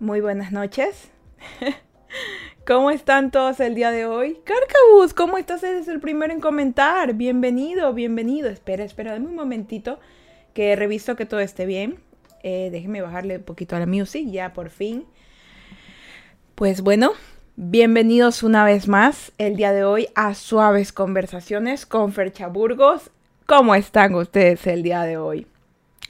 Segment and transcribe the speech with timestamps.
[0.00, 1.10] Muy buenas noches.
[2.66, 4.38] ¿Cómo están todos el día de hoy?
[4.44, 5.62] Carcabus, ¿cómo estás?
[5.62, 7.12] Eres el primero en comentar.
[7.12, 8.48] Bienvenido, bienvenido.
[8.48, 10.00] Espera, espera, dame un momentito
[10.54, 11.98] que reviso que todo esté bien.
[12.42, 15.04] Eh, déjeme bajarle un poquito a la music, ya por fin.
[16.54, 17.12] Pues bueno,
[17.56, 23.10] bienvenidos una vez más el día de hoy a Suaves Conversaciones con Fercha Burgos.
[23.44, 25.46] ¿Cómo están ustedes el día de hoy?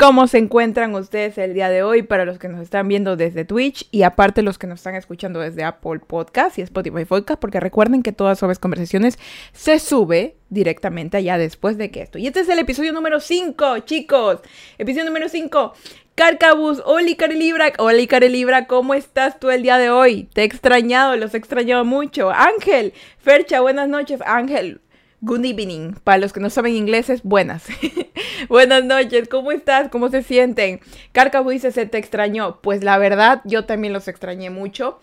[0.01, 3.45] ¿Cómo se encuentran ustedes el día de hoy para los que nos están viendo desde
[3.45, 7.39] Twitch y aparte los que nos están escuchando desde Apple Podcast y Spotify Podcast?
[7.39, 9.19] Porque recuerden que todas Suaves Conversaciones
[9.53, 12.17] se sube directamente allá después de que esto.
[12.17, 14.39] Y este es el episodio número 5, chicos.
[14.79, 15.75] Episodio número 5.
[16.15, 20.31] Carcabus, Oli Carelibra, Oli Carelibra, ¿cómo estás tú el día de hoy?
[20.33, 22.31] Te he extrañado, los he extrañado mucho.
[22.31, 24.23] Ángel, Fercha, buenas noches.
[24.25, 24.81] Ángel,
[25.23, 25.93] Good evening.
[26.03, 27.65] Para los que no saben inglés es buenas.
[28.49, 29.29] buenas noches.
[29.29, 29.91] ¿Cómo estás?
[29.91, 30.81] ¿Cómo se sienten?
[31.13, 32.61] Carcabu dice, se te extrañó.
[32.63, 34.99] Pues la verdad, yo también los extrañé mucho.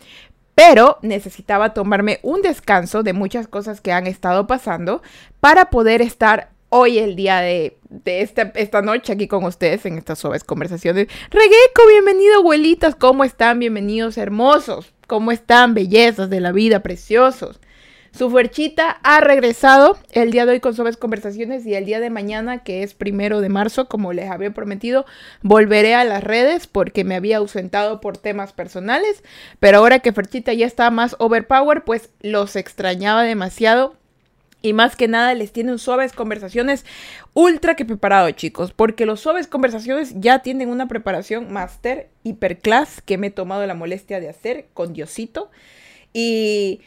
[0.55, 5.03] Pero necesitaba tomarme un descanso de muchas cosas que han estado pasando
[5.39, 9.99] para poder estar hoy el día de, de esta, esta, noche aquí con ustedes en
[9.99, 11.09] estas suaves conversaciones.
[11.29, 12.95] Regueco, bienvenido, abuelitas.
[12.95, 13.59] ¿Cómo están?
[13.59, 14.95] Bienvenidos, hermosos.
[15.05, 15.75] ¿Cómo están?
[15.75, 17.59] Bellezas de la vida, preciosos.
[18.17, 22.09] Su fuerchita ha regresado el día de hoy con suaves conversaciones y el día de
[22.09, 25.05] mañana, que es primero de marzo, como les había prometido,
[25.43, 29.23] volveré a las redes porque me había ausentado por temas personales.
[29.59, 33.95] Pero ahora que Ferchita ya está más overpower, pues los extrañaba demasiado.
[34.63, 36.85] Y más que nada les tienen suaves conversaciones
[37.35, 38.73] ultra que preparado, chicos.
[38.73, 43.75] Porque los suaves conversaciones ya tienen una preparación master hiperclass que me he tomado la
[43.75, 45.51] molestia de hacer con Diosito.
[46.13, 46.81] Y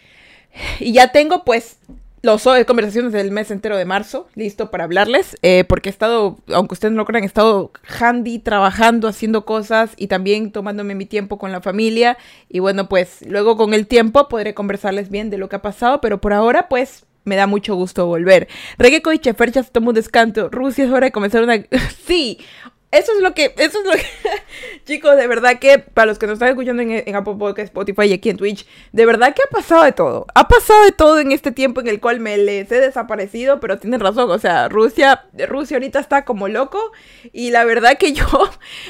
[0.78, 1.78] y ya tengo pues
[2.22, 6.74] los conversaciones del mes entero de marzo, listo para hablarles, eh, porque he estado, aunque
[6.74, 11.38] ustedes no lo crean, he estado handy, trabajando, haciendo cosas y también tomándome mi tiempo
[11.38, 12.18] con la familia.
[12.48, 16.00] Y bueno, pues luego con el tiempo podré conversarles bien de lo que ha pasado,
[16.02, 18.48] pero por ahora pues me da mucho gusto volver.
[18.76, 20.50] Reggae y Chefercha se tomó un descanso.
[20.50, 21.54] Rusia es hora de comenzar una...
[22.06, 22.38] sí,
[22.92, 24.04] eso es lo que, eso es lo que,
[24.84, 28.12] chicos, de verdad que para los que nos están escuchando en, Apple Podcast, Spotify y
[28.14, 30.26] aquí en Twitch, de verdad que ha pasado de todo.
[30.34, 33.78] Ha pasado de todo en este tiempo en el cual me les he desaparecido, pero
[33.78, 36.92] tienen razón, o sea, Rusia, Rusia ahorita está como loco
[37.32, 38.26] y la verdad que yo,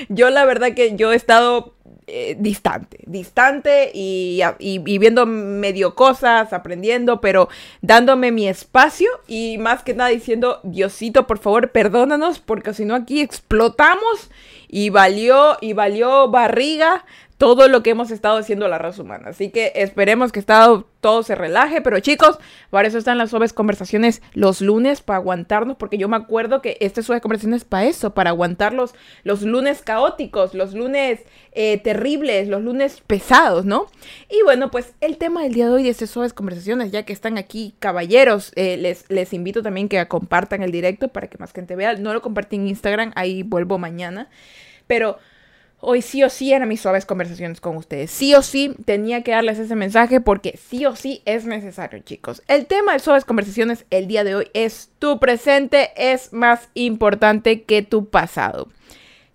[0.08, 1.74] yo la verdad que yo he estado
[2.12, 7.48] eh, distante, distante y, y, viendo medio cosas, aprendiendo, pero
[7.82, 12.96] dándome mi espacio y más que nada diciendo, Diosito, por favor, perdónanos, porque si no
[12.96, 14.30] aquí explotamos
[14.68, 17.04] y valió, y valió barriga
[17.40, 19.30] todo lo que hemos estado haciendo la raza humana.
[19.30, 21.80] Así que esperemos que todo se relaje.
[21.80, 25.78] Pero chicos, para eso están las suaves conversaciones los lunes, para aguantarnos.
[25.78, 28.92] Porque yo me acuerdo que este suave conversaciones es para eso, para aguantar los,
[29.40, 31.20] lunes caóticos, los lunes
[31.52, 33.86] eh, terribles, los lunes pesados, ¿no?
[34.28, 37.14] Y bueno, pues el tema del día de hoy de estas suaves conversaciones, ya que
[37.14, 41.54] están aquí caballeros, eh, les, les invito también que compartan el directo para que más
[41.54, 41.94] gente vea.
[41.94, 44.28] No lo compartí en Instagram, ahí vuelvo mañana.
[44.86, 45.18] Pero
[45.80, 48.10] Hoy sí o sí eran mis suaves conversaciones con ustedes.
[48.10, 52.42] Sí o sí tenía que darles ese mensaje porque sí o sí es necesario, chicos.
[52.48, 57.62] El tema de suaves conversaciones el día de hoy es tu presente es más importante
[57.62, 58.68] que tu pasado.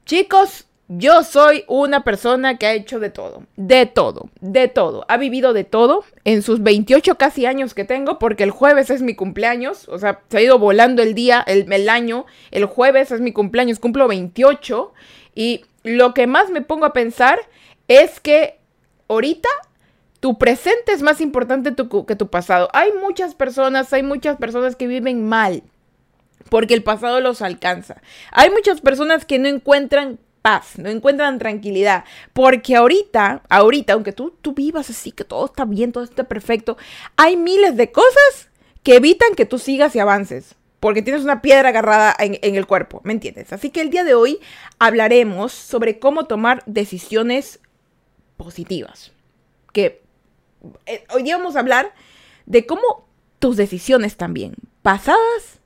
[0.06, 5.04] Chicos, yo soy una persona que ha hecho de todo, de todo, de todo.
[5.08, 9.02] Ha vivido de todo en sus 28 casi años que tengo, porque el jueves es
[9.02, 9.90] mi cumpleaños.
[9.90, 12.28] O sea, se ha ido volando el día, el, año.
[12.52, 14.94] El jueves es mi cumpleaños, cumplo 28.
[15.35, 17.40] Y lo que más me pongo a pensar
[17.88, 18.57] es que
[19.07, 19.50] ahorita
[20.19, 21.75] tu presente es más importante
[22.07, 22.69] que tu pasado.
[22.73, 25.62] Hay muchas personas, hay muchas personas que viven mal
[26.50, 28.01] porque el pasado los alcanza.
[28.31, 34.35] Hay muchas personas que no encuentran paz, no encuentran tranquilidad, porque ahorita, ahorita, aunque tú,
[34.41, 36.78] tú vivas así, que todo está bien, todo está perfecto,
[37.17, 38.49] hay miles de cosas
[38.84, 40.55] que evitan que tú sigas y avances
[40.85, 43.52] porque tienes una piedra agarrada en, el cuerpo, ¿me entiendes?
[43.52, 44.40] Así que el día de hoy
[44.78, 47.59] hablaremos sobre cómo tomar decisiones
[48.37, 49.11] positivas.
[49.73, 50.03] Que
[50.85, 51.91] eh, hoy día vamos a hablar
[52.46, 53.08] de cómo
[53.40, 54.53] tus decisiones también
[54.84, 55.58] pasadas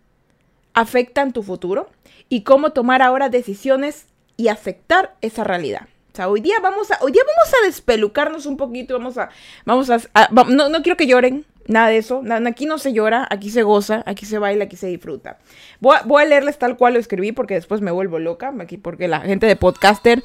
[0.73, 1.89] afectan tu futuro
[2.29, 4.05] y cómo tomar ahora decisiones
[4.37, 5.89] y aceptar esa realidad.
[6.13, 9.31] O sea, hoy día vamos a, hoy día vamos a despelucarnos un poquito, vamos a,
[9.65, 9.99] vamos a,
[10.31, 12.23] no, no quiero que lloren, Nada de eso.
[12.47, 15.37] Aquí no se llora, aquí se goza, aquí se baila, aquí se disfruta.
[15.79, 18.51] Voy a, leerles tal cual lo escribí porque después me vuelvo loca.
[18.59, 20.23] Aquí porque la gente de podcaster.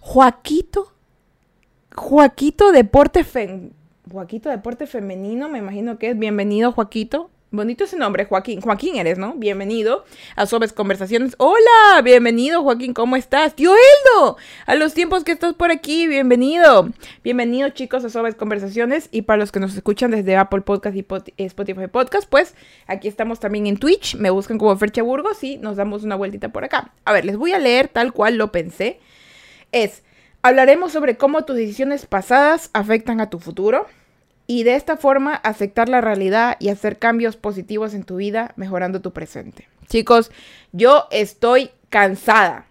[0.00, 0.94] Joaquito.
[1.94, 3.24] Joaquito Deporte
[4.10, 6.18] Joaquito Deporte Femenino, me imagino que es.
[6.18, 7.30] Bienvenido, Joaquito.
[7.52, 8.60] Bonito ese nombre, Joaquín.
[8.60, 9.34] Joaquín eres, ¿no?
[9.34, 10.04] Bienvenido
[10.34, 11.36] a Sobes Conversaciones.
[11.38, 13.54] Hola, bienvenido, Joaquín, ¿cómo estás?
[13.54, 16.88] Tío Eldo, a los tiempos que estás por aquí, bienvenido.
[17.22, 19.08] Bienvenido, chicos, a Sobes Conversaciones.
[19.12, 21.06] Y para los que nos escuchan desde Apple Podcast y
[21.44, 22.56] Spotify Podcast, pues
[22.88, 24.16] aquí estamos también en Twitch.
[24.16, 26.90] Me buscan como Fercha Burgos y nos damos una vueltita por acá.
[27.04, 28.98] A ver, les voy a leer tal cual lo pensé.
[29.70, 30.02] Es,
[30.42, 33.86] hablaremos sobre cómo tus decisiones pasadas afectan a tu futuro
[34.46, 39.00] y de esta forma aceptar la realidad y hacer cambios positivos en tu vida, mejorando
[39.00, 39.68] tu presente.
[39.88, 40.30] Chicos,
[40.72, 42.66] yo estoy cansada.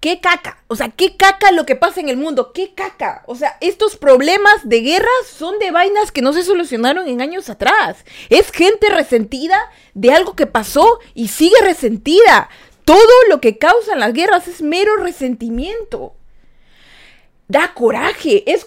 [0.00, 0.62] ¿Qué caca?
[0.66, 2.52] O sea, ¿qué caca lo que pasa en el mundo?
[2.54, 3.22] ¿Qué caca?
[3.26, 7.50] O sea, estos problemas de guerra son de vainas que no se solucionaron en años
[7.50, 8.04] atrás.
[8.30, 12.48] Es gente resentida de algo que pasó y sigue resentida.
[12.86, 16.14] Todo lo que causan las guerras es mero resentimiento
[17.50, 18.44] da coraje.
[18.50, 18.66] Es,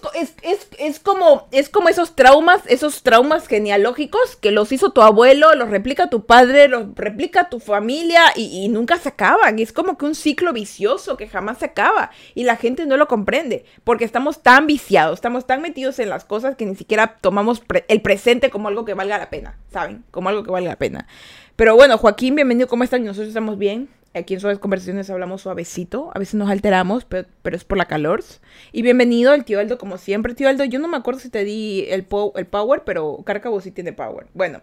[0.77, 5.69] es, como, es como esos traumas, esos traumas genealógicos que los hizo tu abuelo, los
[5.69, 9.57] replica tu padre, los replica tu familia y, nunca se acaban.
[9.59, 13.07] Es como que un ciclo vicioso que jamás se acaba y la gente no lo
[13.07, 17.63] comprende porque estamos tan viciados, estamos tan metidos en las cosas que ni siquiera tomamos
[17.87, 20.03] el presente como algo que valga la pena, ¿saben?
[20.11, 21.07] Como algo que valga la pena.
[21.55, 23.05] Pero bueno, Joaquín, bienvenido, ¿cómo están?
[23.05, 23.87] Nosotros estamos bien.
[24.15, 26.11] Aquí en Suaves Conversaciones hablamos suavecito.
[26.13, 28.23] A veces nos alteramos, pero, es por la calor.
[28.71, 30.35] Y bienvenido el tío Aldo, como siempre.
[30.35, 32.05] Tío Aldo, yo no me acuerdo si te di el,
[32.35, 34.27] el power, pero Cárcavo sí tiene power.
[34.35, 34.61] Bueno,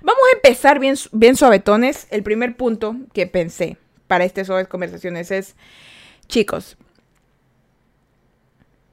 [0.00, 2.06] vamos a empezar bien, bien suavetones.
[2.10, 3.76] El primer punto que pensé
[4.06, 5.54] para este Suaves Conversaciones es,
[6.26, 6.78] chicos,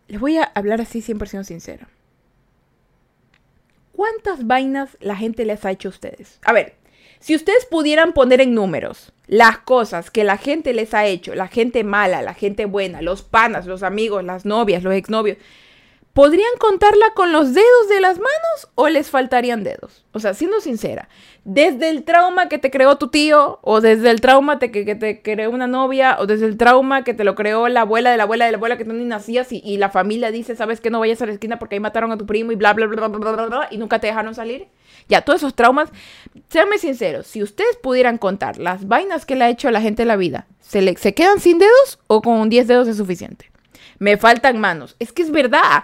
[0.10, 1.88] les voy a hablar así 100% sincero.
[3.94, 6.40] ¿Cuántas vainas la gente les ha hecho a ustedes?
[6.44, 6.76] A ver,
[7.26, 11.48] si ustedes pudieran poner en números las cosas que la gente les ha hecho, la
[11.48, 15.40] gente mala, la gente buena, los panas, los amigos, las novias, los exnovios,
[16.16, 20.06] ¿podrían contarla con los dedos de las manos o les faltarían dedos?
[20.14, 21.10] O sea, siendo sincera,
[21.44, 25.52] desde el trauma que te creó tu tío, o desde el trauma que, te creó
[25.52, 28.46] una novia, o desde el trauma que te lo creó la abuela de la abuela
[28.46, 31.22] de la abuela que tú ni nacías y, la familia dice, sabes que no vayas
[31.22, 33.46] a la esquina porque ahí mataron a tu primo y bla, bla, bla, bla, bla,
[33.48, 34.70] bla, y nunca te dejaron salir.
[35.10, 35.90] Ya, todos esos traumas,
[36.48, 40.04] séanme sinceros, si ustedes pudieran contar las vainas que le ha hecho a la gente
[40.04, 43.52] en la vida, ¿se, le, ¿se quedan sin dedos o con 10 dedos es suficiente?
[44.00, 44.96] Me faltan manos.
[45.00, 45.84] Es que es verdad.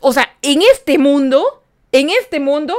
[0.00, 1.62] O sea, en este mundo,
[1.92, 2.74] en este mundo,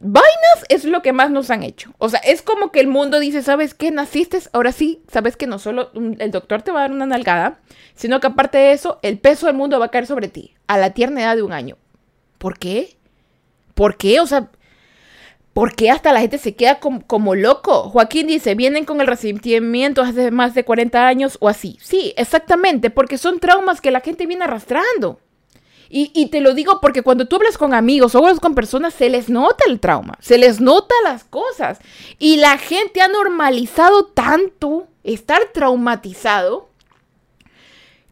[0.00, 1.92] vainas es lo que más nos han hecho.
[1.98, 3.90] O sea, es como que el mundo dice, ¿sabes qué?
[3.90, 7.60] Naciste, ahora sí, sabes que no solo el doctor te va a dar una nalgada,
[7.94, 10.78] sino que aparte de eso, el peso del mundo va a caer sobre ti a
[10.78, 11.76] la tierna edad de un año.
[12.38, 12.96] ¿Por qué?
[13.74, 14.20] ¿Por qué?
[14.20, 14.50] O sea,
[15.52, 17.90] ¿por qué hasta la gente se queda como, loco?
[17.90, 21.78] Joaquín dice, vienen con el resentimiento hace más de 40 años o así.
[21.82, 25.20] Sí, exactamente, porque son traumas que la gente viene arrastrando.
[25.92, 29.10] Y, te lo digo porque cuando tú hablas con amigos o hablas con personas, se
[29.10, 31.80] les nota el trauma, se les nota las cosas.
[32.20, 36.69] Y la gente ha normalizado tanto estar traumatizado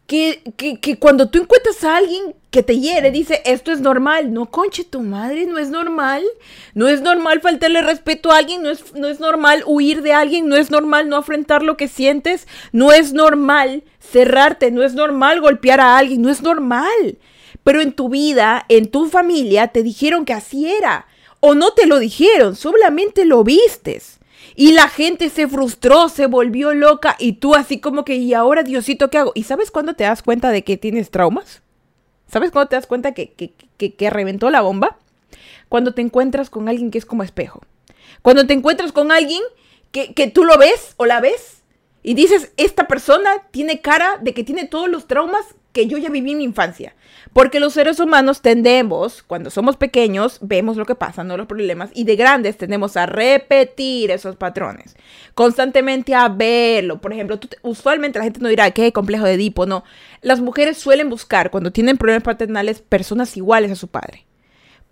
[0.09, 0.41] que,
[0.81, 4.33] que, cuando tú encuentras a alguien que te hiere, dice, esto es normal.
[4.33, 6.23] No, conche tu madre, no es normal.
[6.73, 10.49] No es normal faltarle respeto a alguien, no es, no es normal huir de alguien,
[10.49, 15.41] no es normal no afrontar lo que sientes, no es normal cerrarte, no es normal
[15.41, 17.17] golpear a alguien, no es normal
[17.63, 21.05] pero en tu vida, en tu familia, te dijeron que así era.
[21.39, 24.18] O no te lo dijeron, solamente lo vistes.
[24.59, 28.61] Y la gente se frustró, se volvió loca y tú así como que, ¿y ahora
[28.61, 29.31] Diosito qué hago?
[29.33, 31.61] ¿Y sabes cuándo te das cuenta de que tienes traumas?
[32.27, 33.53] ¿Sabes cuándo te das cuenta que, que,
[33.95, 34.97] que, reventó la bomba?
[35.69, 37.61] Cuando te encuentras con alguien que es como espejo.
[38.21, 39.41] Cuando te encuentras con alguien
[39.93, 41.63] que, que tú lo ves o la ves
[42.03, 46.09] y dices, esta persona tiene cara de que tiene todos los traumas que yo ya
[46.09, 46.93] viví mi infancia.
[47.31, 51.89] Porque los seres humanos tendemos, cuando somos pequeños, vemos lo que pasa, no los problemas,
[51.93, 54.97] y de grandes tendemos a repetir esos patrones,
[55.35, 56.99] constantemente a verlo.
[56.99, 59.65] Por ejemplo, usualmente la gente no dirá, ¿qué complejo de Edipo?
[59.65, 59.83] No,
[60.21, 64.28] las mujeres suelen buscar, cuando tienen problemas paternales, personas iguales a su padre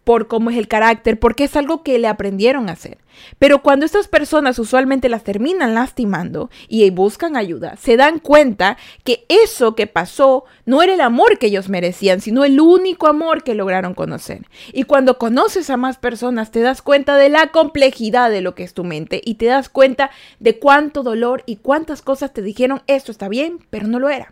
[0.08, 2.98] por cómo es el carácter, porque es algo que le aprendieron a hacer.
[3.40, 9.26] Pero cuando estas personas usualmente las terminan lastimando y buscan ayuda, se dan cuenta que
[9.28, 13.54] eso que pasó no era el amor que ellos merecían, sino el único amor que
[13.54, 14.48] lograron conocer.
[14.72, 18.64] Y cuando conoces a más personas, te das cuenta de la complejidad de lo que
[18.64, 20.10] es tu mente y te das cuenta
[20.40, 24.32] de cuánto dolor y cuántas cosas te dijeron, esto está bien, pero no lo era.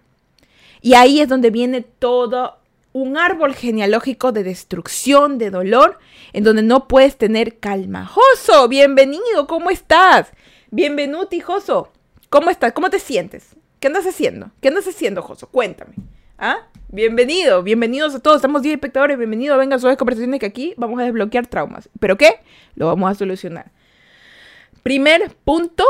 [0.81, 2.59] Y ahí es donde viene todo
[2.95, 5.99] un árbol genealógico de destrucción, de dolor,
[6.31, 8.05] en donde no puedes tener calma.
[8.05, 10.31] Joso, bienvenido, ¿cómo estás?
[10.71, 11.91] Bienvenuti, Joso.
[12.29, 12.71] ¿Cómo estás?
[12.71, 13.57] ¿Cómo te sientes?
[13.81, 14.51] ¿Qué andas haciendo?
[14.61, 15.47] ¿Qué andas haciendo, Joso?
[15.47, 15.95] Cuéntame.
[16.37, 16.69] ¿Ah?
[16.87, 18.37] Bienvenido, bienvenidos a todos.
[18.37, 19.17] Estamos 10 espectadores.
[19.17, 21.89] Bienvenido, vengan suaves conversaciones que aquí vamos a desbloquear traumas.
[21.99, 22.39] ¿Pero qué?
[22.75, 23.73] Lo vamos a solucionar.
[24.83, 25.83] Primer punto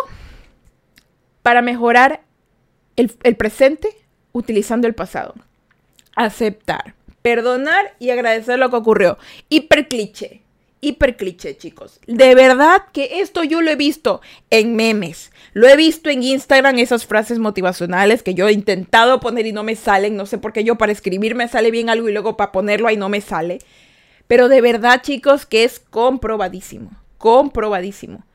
[1.44, 2.24] para mejorar
[2.96, 3.96] el, el presente
[4.32, 5.36] utilizando el pasado.
[6.16, 9.18] Aceptar, perdonar y agradecer lo que ocurrió.
[9.50, 10.46] Hiper cliché
[10.86, 12.00] hiper cliché, chicos.
[12.06, 15.32] De verdad que esto yo lo he visto en memes.
[15.54, 19.64] Lo he visto en Instagram, esas frases motivacionales que yo he intentado poner y no
[19.64, 20.16] me salen.
[20.16, 22.88] No sé por qué yo para escribir me sale bien algo y luego para ponerlo
[22.88, 23.60] ahí no me sale.
[24.28, 26.92] Pero de verdad, chicos, que es comprobadísimo.
[27.18, 28.26] Comprobadísimo.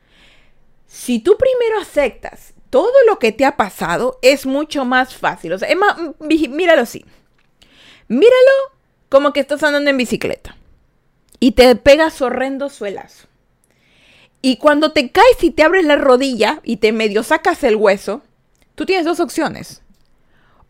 [0.87, 5.53] Si tú primero aceptas todo lo que te ha pasado, es mucho más fácil.
[5.53, 5.69] O sea,
[6.19, 7.05] míralo así.
[8.11, 8.75] Míralo
[9.07, 10.57] como que estás andando en bicicleta
[11.39, 13.29] y te pegas horrendo suelazo.
[14.41, 18.21] Y cuando te caes y te abres la rodilla y te medio sacas el hueso,
[18.75, 19.81] tú tienes dos opciones.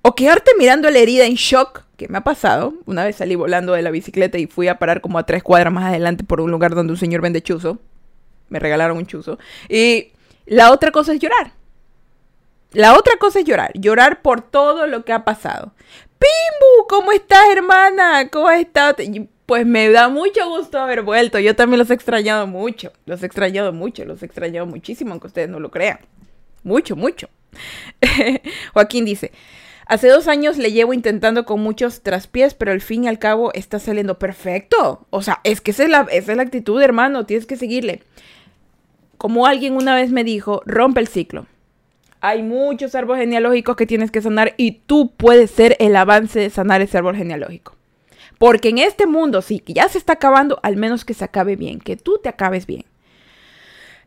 [0.04, 2.76] O quedarte mirando la herida en shock, que me ha pasado.
[2.86, 5.74] Una vez salí volando de la bicicleta y fui a parar como a tres cuadras
[5.74, 7.80] más adelante por un lugar donde un señor vende chuzo.
[8.50, 9.40] Me regalaron un chuzo.
[9.68, 10.12] Y
[10.46, 11.54] la otra cosa es llorar.
[12.74, 13.72] La otra cosa es llorar.
[13.74, 15.74] Llorar por todo lo que ha pasado.
[16.22, 18.30] Pimbu, ¿cómo estás, hermana?
[18.30, 18.96] ¿Cómo has estado?
[19.48, 21.40] Pues me da mucho gusto haber vuelto.
[21.40, 22.92] Yo también los he extrañado mucho.
[23.08, 24.06] Los he extrañado mucho.
[24.06, 26.00] Los he extrañado muchísimo, aunque ustedes no lo crean.
[26.64, 27.28] Mucho, mucho.
[28.74, 29.32] Joaquín dice,
[29.88, 33.52] hace dos años le llevo intentando con muchos traspiés, pero al fin y al cabo
[33.54, 35.08] está saliendo perfecto.
[35.10, 37.26] O sea, es que esa es la, esa es la actitud, hermano.
[37.26, 38.04] Tienes que seguirle.
[39.18, 41.48] Como alguien una vez me dijo, rompe el ciclo.
[42.22, 46.50] Hay muchos árboles genealógicos que tienes que sanar y tú puedes ser el avance de
[46.50, 47.76] sanar ese árbol genealógico.
[48.38, 51.80] Porque en este mundo, sí, ya se está acabando, al menos que se acabe bien,
[51.80, 52.86] que tú te acabes bien.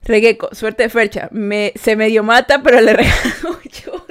[0.03, 1.29] Regueco, suerte de Fercha.
[1.33, 4.07] Me, se medio mata, pero le regalo mucho.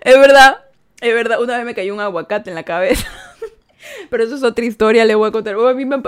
[0.00, 0.64] es verdad,
[1.00, 1.40] es verdad.
[1.40, 3.06] Una vez me cayó un aguacate en la cabeza.
[4.10, 5.56] Pero eso es otra historia, le voy a contar.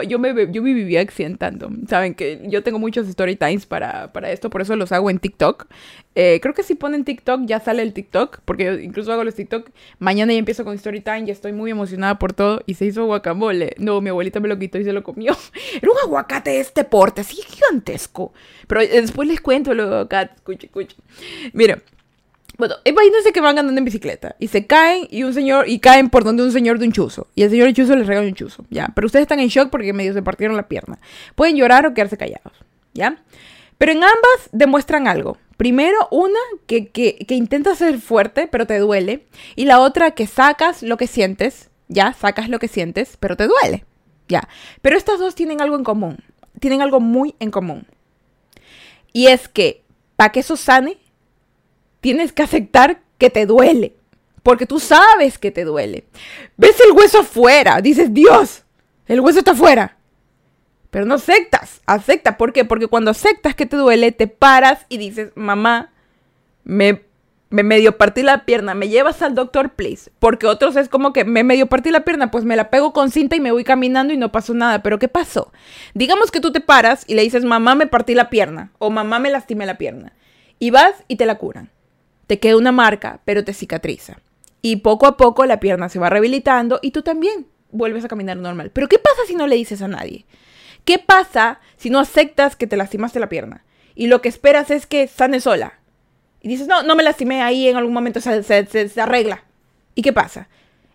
[0.06, 1.70] yo, me, yo me vivía accidentando.
[1.88, 5.18] Saben que yo tengo muchos story times para, para esto, por eso los hago en
[5.18, 5.66] TikTok.
[6.14, 9.70] Eh, creo que si ponen TikTok ya sale el TikTok, porque incluso hago los TikTok.
[9.98, 12.62] Mañana ya empiezo con story time, ya estoy muy emocionada por todo.
[12.66, 13.74] Y se hizo guacamole.
[13.78, 15.36] No, mi abuelita me lo quitó y se lo comió.
[15.80, 18.32] Era un aguacate de este porte, así gigantesco.
[18.66, 20.34] Pero después les cuento lo aguacate.
[20.36, 20.96] Escucha, escucha.
[21.52, 21.78] Mira.
[22.58, 26.10] Bueno, imagínense que van andando en bicicleta y se caen y un señor y caen
[26.10, 28.34] por donde un señor de un chuzo y el señor de chuzo les regala un
[28.34, 28.88] chuzo, ¿ya?
[28.96, 30.98] Pero ustedes están en shock porque medio se partieron la pierna.
[31.36, 32.52] Pueden llorar o quedarse callados,
[32.94, 33.22] ¿ya?
[33.78, 35.38] Pero en ambas demuestran algo.
[35.56, 39.24] Primero, una que, que, que intenta ser fuerte, pero te duele.
[39.54, 42.12] Y la otra que sacas lo que sientes, ¿ya?
[42.12, 43.84] Sacas lo que sientes, pero te duele,
[44.28, 44.48] ¿ya?
[44.82, 46.18] Pero estas dos tienen algo en común.
[46.58, 47.86] Tienen algo muy en común.
[49.12, 49.84] Y es que,
[50.16, 50.98] para que eso sane,
[52.00, 53.94] tienes que aceptar que te duele.
[54.42, 56.06] Porque tú sabes que te duele.
[56.56, 57.80] Ves el hueso afuera.
[57.80, 58.64] Dices, Dios,
[59.06, 59.96] el hueso está afuera.
[60.90, 61.82] Pero no aceptas.
[61.86, 62.38] Acepta.
[62.38, 62.64] ¿Por qué?
[62.64, 65.90] Porque cuando aceptas que te duele, te paras y dices, mamá,
[66.64, 67.02] me,
[67.50, 68.74] me medio partí la pierna.
[68.74, 70.10] Me llevas al doctor, please.
[70.18, 72.30] Porque otros es como que me medio partí la pierna.
[72.30, 74.82] Pues me la pego con cinta y me voy caminando y no pasó nada.
[74.82, 75.52] Pero ¿qué pasó?
[75.92, 78.70] Digamos que tú te paras y le dices, mamá, me partí la pierna.
[78.78, 80.14] O mamá, me lastimé la pierna.
[80.58, 81.70] Y vas y te la curan
[82.28, 84.20] te queda una marca, pero te cicatriza.
[84.62, 88.36] Y poco a poco la pierna se va rehabilitando y tú también vuelves a caminar
[88.36, 88.70] normal.
[88.72, 90.26] Pero ¿qué pasa si no le dices a nadie?
[90.84, 93.64] ¿Qué pasa si no aceptas que te lastimaste la pierna?
[93.94, 95.80] Y lo que esperas es que sane sola.
[96.42, 99.44] Y dices, no, no me lastimé ahí, en algún momento se, se arregla.
[99.94, 100.48] ¿Y qué pasa?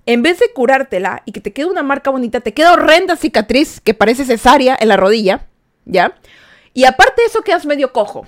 [0.06, 3.82] En vez de curártela y que te quede una marca bonita, te queda horrenda cicatriz
[3.82, 5.48] que parece cesárea en la rodilla,
[5.86, 6.16] ¿ya?
[6.74, 8.28] Y aparte de eso quedas medio cojo.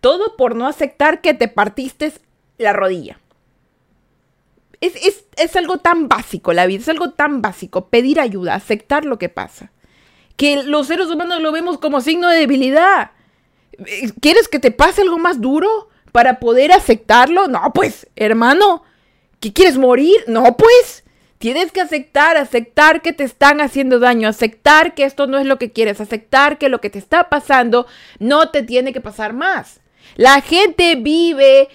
[0.00, 2.12] Todo por no aceptar que te partiste
[2.58, 3.18] la rodilla.
[4.80, 7.88] Es, algo tan básico la vida, es algo tan básico.
[7.88, 9.72] Pedir ayuda, aceptar lo que pasa.
[10.36, 13.10] Que los seres humanos lo vemos como signo de debilidad.
[14.20, 17.48] ¿Quieres que te pase algo más duro para poder aceptarlo?
[17.48, 18.84] No, pues, hermano.
[19.40, 20.24] ¿Qué quieres morir?
[20.28, 21.04] No, pues.
[21.38, 25.56] Tienes que aceptar, aceptar que te están haciendo daño, aceptar que esto no es lo
[25.56, 27.86] que quieres, aceptar que lo que te está pasando
[28.18, 29.80] no te tiene que pasar más.
[30.16, 31.68] La gente vive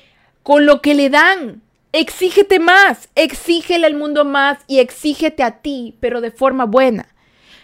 [0.44, 1.62] con lo que le dan.
[1.92, 7.08] Exígete más, exígele al mundo más y exígete a ti, pero de forma buena.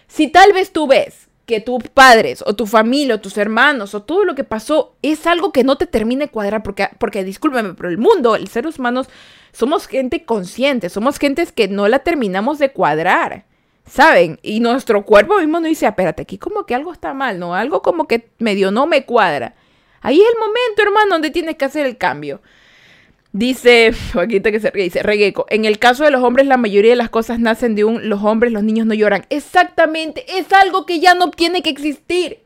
[0.08, 4.04] Si tal vez tú ves que tus padres o tu familia o tus hermanos o
[4.04, 7.74] todo lo que pasó es algo que no te termine de cuadrar, porque, porque discúlpeme,
[7.74, 9.10] pero el mundo, el seres humanos,
[9.52, 13.46] somos gente consciente, somos gentes que no la terminamos de cuadrar,
[13.88, 14.40] ¿saben?
[14.44, 17.56] Y nuestro cuerpo mismo nos dice, espérate, aquí como que algo está mal, ¿no?
[17.56, 19.56] Algo como que medio no me cuadra.
[20.02, 22.42] Ahí es el momento, hermano, donde tienes que hacer el cambio.
[23.32, 26.98] Dice, Joaquita que se dice, Regueco, en el caso de los hombres la mayoría de
[26.98, 29.26] las cosas nacen de un, los hombres, los niños no lloran.
[29.30, 32.40] Exactamente, es algo que ya no tiene que existir.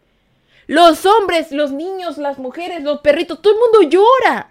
[0.67, 4.49] Los hombres, los niños, las mujeres, los perritos, todo el mundo llora.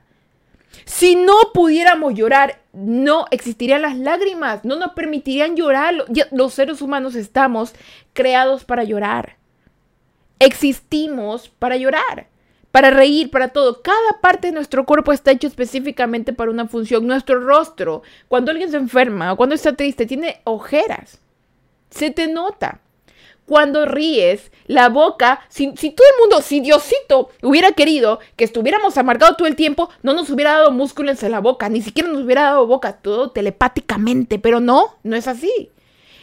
[0.85, 5.95] Si no pudiéramos llorar, no existirían las lágrimas, no nos permitirían llorar.
[6.31, 7.75] Los seres humanos estamos
[8.15, 9.37] creados para llorar.
[10.39, 12.32] Existimos para llorar
[12.73, 13.83] para reír, para todo.
[13.83, 17.07] Cada parte de nuestro cuerpo está hecho específicamente para una función.
[17.07, 21.21] Nuestro rostro, cuando alguien se enferma o cuando está triste, tiene ojeras.
[21.91, 22.81] Se te nota.
[23.45, 29.37] Cuando ríes, la boca, si, todo el mundo, si Diosito hubiera querido que estuviéramos amargados
[29.37, 32.45] todo el tiempo, no nos hubiera dado músculos en la boca, ni siquiera nos hubiera
[32.45, 35.71] dado boca, todo telepáticamente, pero no, no es así.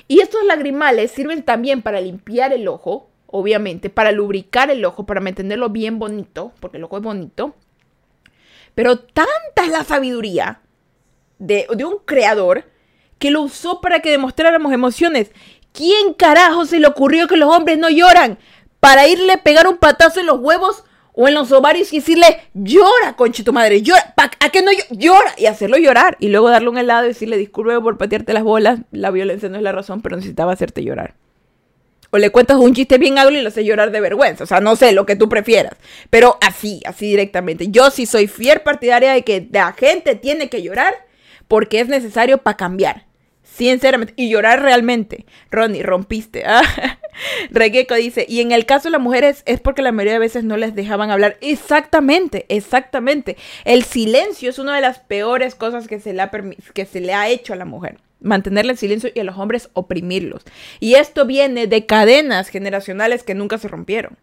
[0.07, 5.21] Y estos lagrimales sirven también para limpiar el ojo, obviamente, para lubricar el ojo, para
[5.21, 7.55] mantenerlo bien bonito, porque el ojo es bonito.
[8.75, 10.62] Pero tanta es la sabiduría
[11.38, 12.65] de, un creador
[13.17, 15.31] que lo usó para que demostráramos emociones.
[15.74, 18.39] ¿Quién carajo se le ocurrió que los hombres no lloran?
[18.79, 20.83] Para irle a pegar un patazo en los huevos
[21.13, 25.33] o en los ovarios y decirle, llora, conche tu madre, llora, ¿a qué no llora?
[25.38, 26.15] Y hacerlo llorar.
[26.19, 29.57] Y luego darle un helado y decirle, disculpe por patearte las bolas, la violencia no
[29.57, 31.15] es la razón, pero necesitaba hacerte llorar.
[32.11, 34.43] O le cuentas un chiste bien agrio y lo hace llorar de vergüenza.
[34.43, 35.73] O sea, no sé, lo que tú prefieras.
[36.09, 37.67] Pero así, así directamente.
[37.69, 40.95] Yo sí soy fiel partidaria de que la gente tiene que llorar
[41.47, 43.05] porque es necesario para cambiar.
[43.43, 44.13] Sinceramente.
[44.15, 45.25] Y llorar realmente.
[45.51, 46.43] Ronnie, rompiste.
[46.45, 46.63] Ah,
[47.97, 50.57] dice, y en el caso de las mujeres es porque la mayoría de veces no
[50.57, 51.37] les dejaban hablar.
[51.41, 53.37] Exactamente, exactamente.
[53.65, 56.13] El silencio es una de las peores cosas que se
[57.01, 60.43] le ha hecho a la mujer mantenerle en silencio y a los hombres oprimirlos.
[60.79, 64.17] Y esto viene de cadenas generacionales que nunca se rompieron.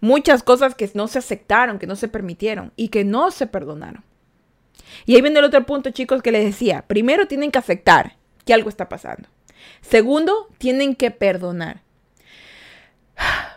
[0.00, 4.04] Muchas cosas que no se aceptaron, que no se permitieron y que no se perdonaron.
[5.06, 6.82] Y ahí viene el otro punto, chicos, que les decía.
[6.86, 9.28] Primero tienen que aceptar que algo está pasando.
[9.80, 11.82] Segundo, tienen que perdonar.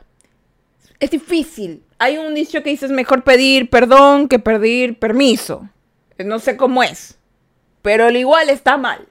[0.97, 1.83] Es difícil.
[1.99, 5.69] Hay un dicho que dice es mejor pedir perdón que pedir permiso.
[6.17, 7.19] No sé cómo es.
[7.81, 9.05] Pero al igual está mal.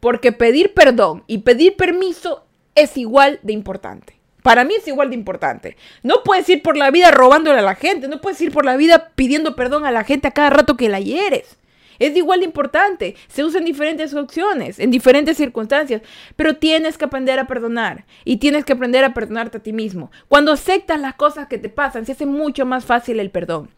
[0.00, 4.18] Porque pedir perdón y pedir permiso es igual de importante.
[4.42, 5.76] Para mí es igual de importante.
[6.02, 8.76] No puedes ir por la vida robándole a la gente, no puedes ir por la
[8.76, 11.58] vida pidiendo perdón a la gente a cada rato que la hieres.
[12.00, 13.14] Es igual de importante.
[13.28, 16.00] Se usa en diferentes opciones, en diferentes circunstancias,
[16.34, 20.10] pero tienes que aprender a perdonar y tienes que aprender a perdonarte a ti mismo.
[20.26, 23.68] Cuando aceptas las cosas que te pasan, se hace mucho más fácil el perdón.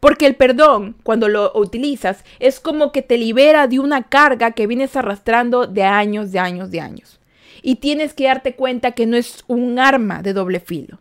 [0.00, 4.66] Porque el perdón, cuando lo utilizas, es como que te libera de una carga que
[4.66, 7.20] vienes arrastrando de años, de años, de años.
[7.62, 10.98] Y tienes que darte cuenta que no es un arma de doble filo.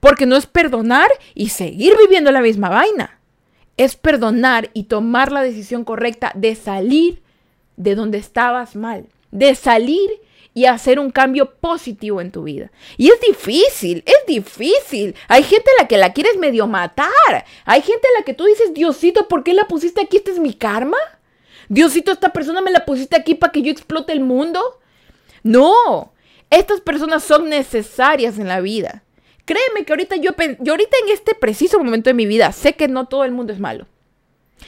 [0.00, 3.16] Porque no es perdonar y seguir viviendo la misma vaina
[3.76, 7.22] es perdonar y tomar la decisión correcta de salir
[7.76, 10.10] de donde estabas mal, de salir
[10.54, 12.70] y hacer un cambio positivo en tu vida.
[12.96, 15.14] Y es difícil, es difícil.
[15.28, 17.10] Hay gente a la que la quieres medio matar.
[17.66, 20.16] Hay gente a la que tú dices, Diosito, ¿por qué la pusiste aquí?
[20.16, 20.96] ¿Este es mi karma?
[21.68, 24.80] Diosito, esta persona me la pusiste aquí para que yo explote el mundo.
[25.42, 26.14] No,
[26.48, 29.02] estas personas son necesarias en la vida.
[29.46, 33.06] Créeme que ahorita yo, ahorita en este preciso momento de mi vida sé que no
[33.06, 33.86] todo el mundo es malo.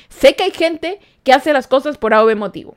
[0.08, 2.74] Sé que hay gente que hace las cosas por algo motivo.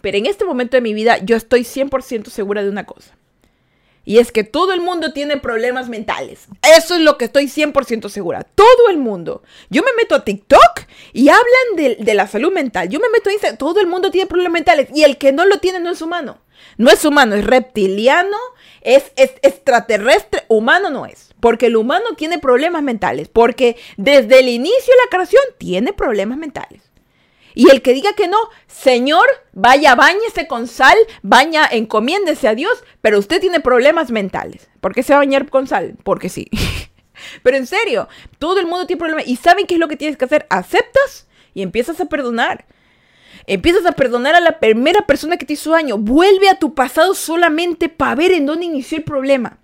[0.00, 3.14] Pero en este momento de mi vida yo estoy 100% segura de una cosa.
[4.04, 6.46] Y es que todo el mundo tiene problemas mentales.
[6.76, 8.42] Eso es lo que estoy 100% segura.
[8.42, 9.42] Todo el mundo.
[9.68, 10.80] Yo me meto a TikTok
[11.12, 12.88] y hablan de, de, la salud mental.
[12.88, 13.58] Yo me meto a Instagram.
[13.58, 14.88] Todo el mundo tiene problemas mentales.
[14.94, 16.38] Y el que no lo tiene no es humano.
[16.76, 18.36] No es humano, es reptiliano,
[18.80, 21.34] es, extraterrestre, humano no es.
[21.40, 23.28] Porque el humano tiene problemas mentales.
[23.28, 26.89] Porque desde el inicio de la creación tiene problemas mentales.
[27.54, 32.82] Y el que diga que no, Señor, vaya, bañese con sal, baña, encomiéndese a Dios,
[33.00, 34.68] pero usted tiene problemas mentales.
[34.80, 35.96] ¿Por qué se va a bañar con sal?
[36.02, 36.48] Porque sí.
[37.42, 38.08] pero en serio,
[38.38, 39.26] todo el mundo tiene problemas.
[39.26, 40.46] ¿Y saben qué es lo que tienes que hacer?
[40.50, 42.66] Aceptas y empiezas a perdonar.
[43.46, 45.98] Empiezas a perdonar a la primera persona que te hizo daño.
[45.98, 49.58] Vuelve a tu pasado solamente para ver en dónde inició el problema.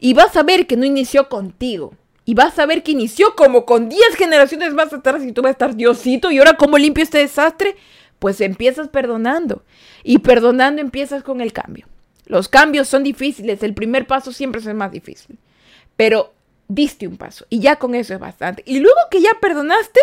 [0.00, 1.94] Y vas a ver que no inició contigo.
[2.26, 5.50] Y vas a ver que inició como con 10 generaciones más atrás y tú vas
[5.50, 6.30] a estar Diosito.
[6.30, 7.76] ¿Y ahora cómo limpio este desastre?
[8.18, 9.62] Pues empiezas perdonando.
[10.02, 11.86] Y perdonando empiezas con el cambio.
[12.26, 13.62] Los cambios son difíciles.
[13.62, 15.38] El primer paso siempre es el más difícil.
[15.96, 16.34] Pero
[16.68, 18.62] diste un paso y ya con eso es bastante.
[18.66, 20.00] Y luego que ya perdonaste,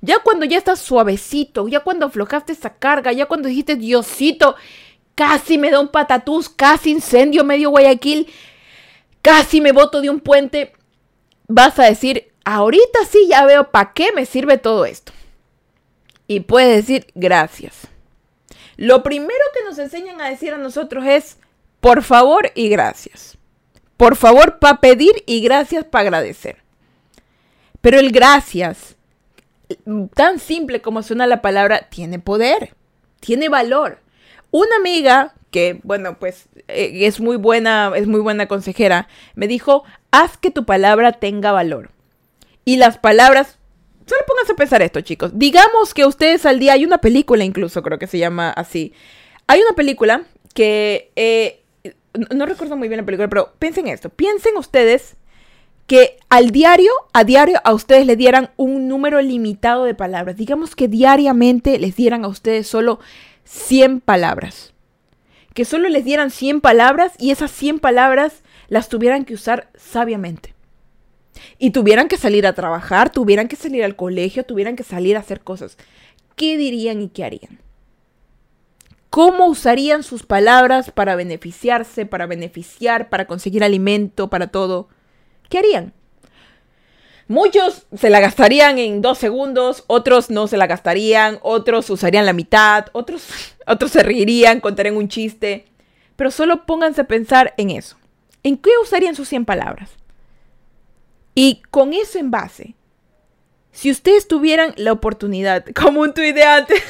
[0.00, 4.54] ya cuando ya estás suavecito, ya cuando aflojaste esa carga, ya cuando dijiste, Diosito,
[5.14, 8.28] casi me da un patatús, casi incendio medio Guayaquil,
[9.22, 10.72] casi me boto de un puente,
[11.48, 15.12] vas a decir, ahorita sí ya veo para qué me sirve todo esto.
[16.26, 17.86] y puedes decir gracias.
[18.76, 21.36] Lo primero que nos enseñan a decir a nosotros es
[21.80, 23.36] por favor y gracias.
[23.96, 26.62] Por favor para pedir y gracias para agradecer.
[27.80, 28.96] Pero el gracias,
[30.14, 32.74] tan simple como suena la palabra, tiene poder,
[33.20, 34.00] tiene valor.
[34.50, 39.84] Una amiga que, bueno, pues eh, es muy buena, es muy buena consejera, me dijo,
[40.10, 41.92] haz que tu palabra tenga valor.
[42.64, 43.58] Y las palabras
[44.06, 45.30] Solo pónganse a pensar esto, chicos.
[45.38, 48.92] Digamos que ustedes al día, hay una película incluso, creo que se llama así.
[49.46, 51.62] Hay una película que, eh,
[52.34, 54.10] no, recuerdo muy bien la película, pero piensen esto.
[54.10, 55.16] Piensen ustedes
[55.86, 60.36] que al diario, a diario, a ustedes le dieran un número limitado de palabras.
[60.36, 62.98] Digamos que diariamente les dieran a ustedes solo
[63.44, 64.73] 100 palabras.
[65.54, 70.54] Que solo les dieran 100 palabras y esas 100 palabras las tuvieran que usar sabiamente
[71.58, 75.20] y tuvieran que salir a trabajar, tuvieran que salir al colegio, tuvieran que salir a
[75.20, 75.76] hacer cosas,
[76.36, 77.60] ¿qué dirían y qué harían?
[79.10, 84.88] ¿Cómo usarían sus palabras para beneficiarse, para beneficiar, para conseguir alimento, para todo?
[85.48, 85.92] ¿Qué harían?
[87.26, 92.34] Muchos se la gastarían en dos segundos, otros no se la gastarían, otros usarían la
[92.34, 93.26] mitad, otros,
[93.66, 95.66] otros se reirían, contarían un chiste.
[96.16, 97.96] Pero solo pónganse a pensar en eso.
[98.42, 99.90] ¿En qué usarían sus 100 palabras?
[101.34, 102.74] Y con eso en base,
[103.72, 106.82] si ustedes tuvieran la oportunidad, como un tuit de antes,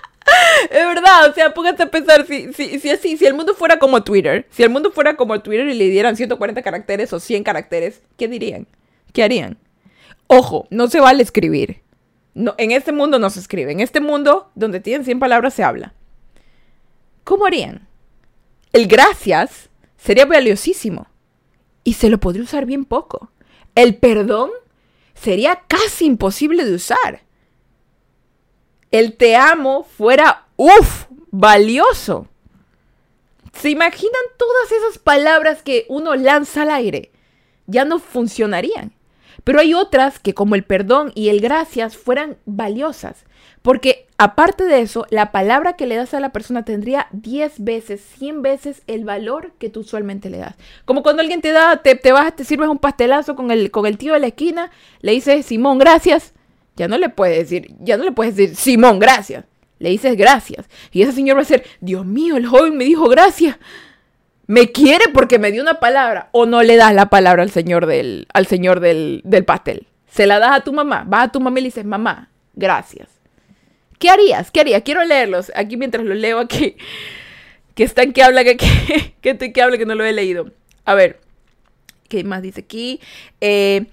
[0.70, 4.04] es verdad, o sea, pónganse a pensar, si, si, si, si el mundo fuera como
[4.04, 8.00] Twitter, si el mundo fuera como Twitter y le dieran 140 caracteres o 100 caracteres,
[8.16, 8.68] ¿qué dirían?
[9.12, 9.58] ¿Qué harían?
[10.32, 11.82] Ojo, no se vale escribir.
[12.34, 13.72] No, en este mundo no se escribe.
[13.72, 15.94] En este mundo, donde tienen 100 palabras, se habla.
[17.24, 17.86] ¿Cómo harían?
[18.72, 21.08] El gracias sería valiosísimo.
[21.84, 23.32] Y se lo podría usar bien poco
[23.74, 24.50] el perdón
[25.14, 27.22] sería casi imposible de usar.
[28.90, 32.28] El te amo fuera, uff, valioso.
[33.52, 37.12] ¿Se imaginan todas esas palabras que uno lanza al aire?
[37.66, 38.92] Ya no funcionarían.
[39.44, 43.24] Pero hay otras que como el perdón y el gracias fueran valiosas.
[43.62, 48.00] Porque aparte de eso, la palabra que le das a la persona tendría 10 veces,
[48.18, 50.54] 100 veces el valor que tú usualmente le das.
[50.84, 53.86] Como cuando alguien te da, te, te vas, te sirves un pastelazo con el, con
[53.86, 56.34] el tío de la esquina, le dices, Simón, gracias.
[56.76, 59.44] Ya no le puedes decir, ya no le puedes decir, Simón, gracias.
[59.78, 60.68] Le dices gracias.
[60.92, 63.58] Y ese señor va a ser, Dios mío, el joven me dijo gracias.
[64.46, 66.28] Me quiere porque me dio una palabra.
[66.32, 69.86] O no le das la palabra al señor del, al señor del, del pastel.
[70.08, 71.04] Se la das a tu mamá.
[71.06, 73.08] Vas a tu mamá y le dices, mamá, gracias.
[73.98, 74.50] ¿Qué harías?
[74.50, 74.82] ¿Qué harías?
[74.82, 76.76] Quiero leerlos aquí mientras los leo aquí.
[77.74, 78.58] Que están que habla que,
[79.22, 80.50] que, que, habla que no lo he leído.
[80.84, 81.20] A ver,
[82.08, 83.00] ¿qué más dice aquí?
[83.40, 83.86] Eh,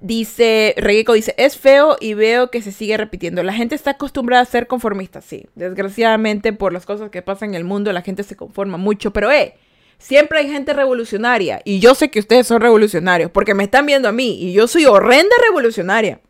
[0.00, 3.44] dice, Regueco dice, es feo y veo que se sigue repitiendo.
[3.44, 5.46] La gente está acostumbrada a ser conformista, sí.
[5.54, 9.12] Desgraciadamente, por las cosas que pasan en el mundo, la gente se conforma mucho.
[9.12, 9.54] Pero, eh,
[10.00, 11.62] siempre hay gente revolucionaria.
[11.64, 14.42] Y yo sé que ustedes son revolucionarios, porque me están viendo a mí.
[14.42, 16.20] Y yo soy horrenda revolucionaria.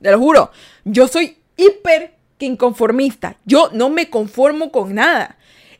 [0.00, 0.50] Te lo juro.
[0.84, 3.36] Yo soy hiper inconformista.
[3.44, 5.38] Yo no me conformo con nada.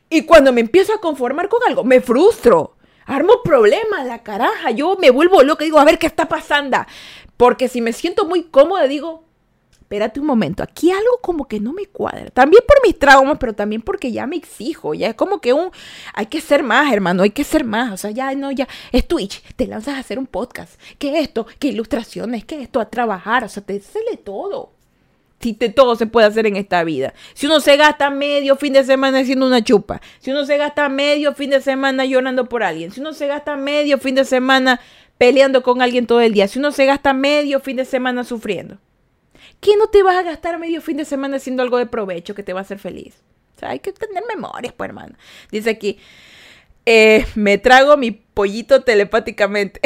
[0.09, 2.77] Y cuando me empiezo a conformar con algo, me frustro.
[3.05, 4.71] Armo problemas, la caraja.
[4.71, 5.65] Yo me vuelvo loca.
[5.65, 6.77] Digo, a ver qué está pasando.
[7.35, 9.25] Porque si me siento muy cómoda, digo,
[9.93, 12.31] espérate un momento, aquí algo como que no me cuadra.
[12.31, 14.95] También por mis traumas, pero también porque ya me exijo.
[14.95, 15.69] Ya es como que un,
[16.15, 17.93] hay que ser más, hermano, hay que ser más.
[17.93, 20.81] O sea, ya no, ya es Twitch, te lanzas a hacer un podcast.
[20.97, 21.45] ¿Qué esto?
[21.59, 22.43] ¿Qué ilustraciones?
[22.43, 22.79] ¿Qué esto?
[22.79, 23.43] A trabajar.
[23.43, 24.71] O sea, te sale todo
[25.39, 27.13] si todo se puede hacer en esta vida.
[27.35, 30.89] Si uno se gasta medio fin de semana haciendo una chupa, si uno se gasta
[30.89, 34.79] medio fin de semana llorando por alguien, si uno se gasta medio fin de semana
[35.19, 38.77] peleando con alguien todo el día, si uno se gasta medio fin de semana sufriendo,
[39.63, 42.43] ¿qué no te vas a gastar medio fin de semana haciendo algo de provecho que
[42.43, 43.15] te va a hacer feliz?
[43.55, 45.15] O sea, hay que tener memorias, pues hermano.
[45.51, 45.97] Dice aquí,
[46.85, 49.79] eh, me trago mi pollito telepáticamente.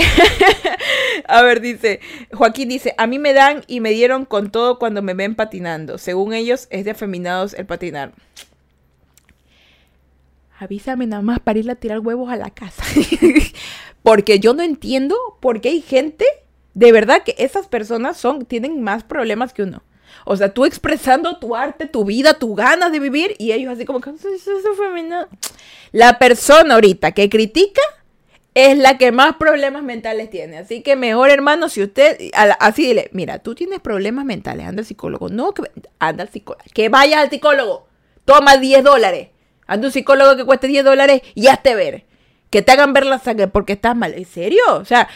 [1.28, 2.00] a ver, dice,
[2.34, 6.00] Joaquín dice, a mí me dan y me dieron con todo cuando me ven patinando.
[6.00, 8.14] Según ellos, es de afeminados el patinar.
[10.60, 12.84] Avísame nada más para ir a tirar huevos a la casa.
[14.02, 16.26] Porque yo no entiendo por qué hay gente,
[16.78, 19.82] de verdad que esas personas son, tienen más problemas que uno.
[20.26, 23.84] O sea, tú expresando tu arte, tu vida, tu ganas de vivir y ellos así
[23.84, 24.12] como que
[25.92, 27.82] La persona ahorita que critica
[28.54, 30.60] es la que más problemas mentales tiene.
[30.60, 34.86] Así que mejor, hermano, si usted, así dile, mira, tú tienes problemas mentales, anda al
[34.86, 35.30] psicólogo.
[35.30, 35.64] No, que
[35.98, 36.64] anda al psicólogo.
[36.76, 37.88] Que vayas al psicólogo.
[38.24, 39.30] Toma 10 dólares.
[39.66, 42.06] Anda un psicólogo que cueste 10 dólares y hazte ver.
[42.52, 44.14] Que te hagan ver la sangre porque estás mal.
[44.14, 44.62] ¿En serio?
[44.76, 45.08] O sea,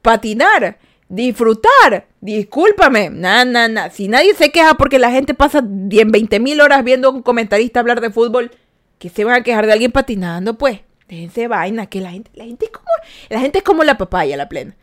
[0.00, 0.78] patinar
[1.08, 2.06] disfrutar.
[2.20, 3.90] Discúlpame, nada, nada, nada.
[3.90, 7.80] Si nadie se queja porque la gente pasa 20 mil horas viendo a un comentarista
[7.80, 8.50] hablar de fútbol,
[8.98, 10.80] que se van a quejar de alguien patinando, pues.
[11.08, 12.86] Déjense vaina, que la gente, la gente es como,
[13.30, 14.76] la gente es como la papaya, la plena.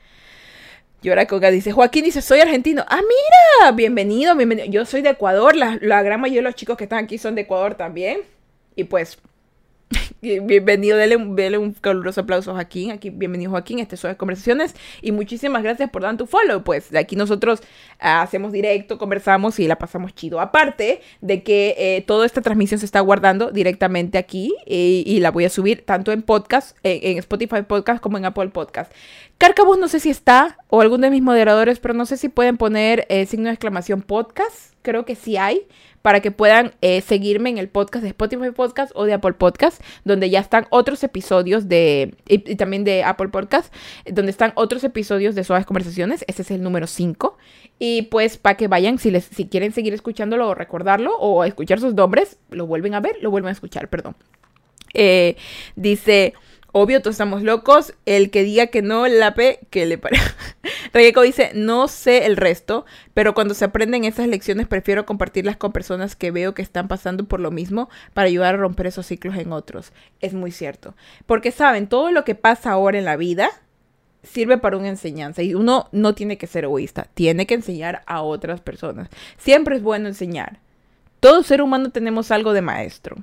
[1.03, 2.83] Llora Coca dice, Joaquín dice, soy argentino.
[2.87, 4.67] Ah, mira, bienvenido, bienvenido.
[4.67, 7.35] Yo soy de Ecuador, la, la gran mayoría de los chicos que están aquí son
[7.35, 8.21] de Ecuador también.
[8.75, 9.19] Y pues,
[10.21, 11.17] Bienvenido, dele,
[11.57, 12.91] un caluroso aplauso a Joaquín.
[12.91, 14.75] Aquí, bienvenido Joaquín, este las conversaciones.
[15.01, 16.63] Y muchísimas gracias por dar tu follow.
[16.63, 17.61] Pues de aquí nosotros
[17.99, 20.39] ah, hacemos directo, conversamos y la pasamos chido.
[20.39, 25.45] Aparte de que eh, toda esta transmisión se está guardando directamente aquí y, la voy
[25.45, 28.91] a subir tanto en podcast, en Spotify Podcast como en Apple Podcast.
[29.37, 32.57] Carcabus no sé si está o alguno de mis moderadores, pero no sé si pueden
[32.57, 34.73] poner eh, signo de exclamación podcast.
[34.81, 35.67] Creo que sí hay
[36.05, 39.81] para que puedan eh, seguirme en el podcast de Spotify Podcast o de Apple Podcast,
[40.03, 43.73] donde ya están otros episodios de, y, también de Apple Podcast,
[44.05, 46.23] donde están otros episodios de Suaves Conversaciones.
[46.27, 47.39] Ese es el número 5.
[47.79, 51.79] Y pues para que vayan, si, les, si quieren seguir escuchándolo o recordarlo o escuchar
[51.79, 54.15] sus nombres, lo vuelven a ver, lo vuelven a escuchar, perdón.
[54.93, 55.37] Eh,
[55.75, 56.35] dice...
[56.77, 57.93] Obvio, todos estamos locos.
[58.05, 60.17] El que diga que no, la P, que le pare.
[60.93, 65.71] Regeco dice, no sé el resto, pero cuando se aprenden esas lecciones prefiero compartirlas con
[65.71, 69.37] personas que veo que están pasando por lo mismo para ayudar a romper esos ciclos
[69.37, 69.93] en otros.
[70.19, 70.95] Es muy cierto.
[71.25, 73.49] Porque saben, todo lo que pasa ahora en la vida
[74.23, 78.21] sirve para una enseñanza y uno no tiene que ser egoísta, tiene que enseñar a
[78.21, 79.07] otras personas.
[79.37, 80.59] Siempre es bueno enseñar.
[81.21, 83.15] Todo ser humano tenemos algo de maestro.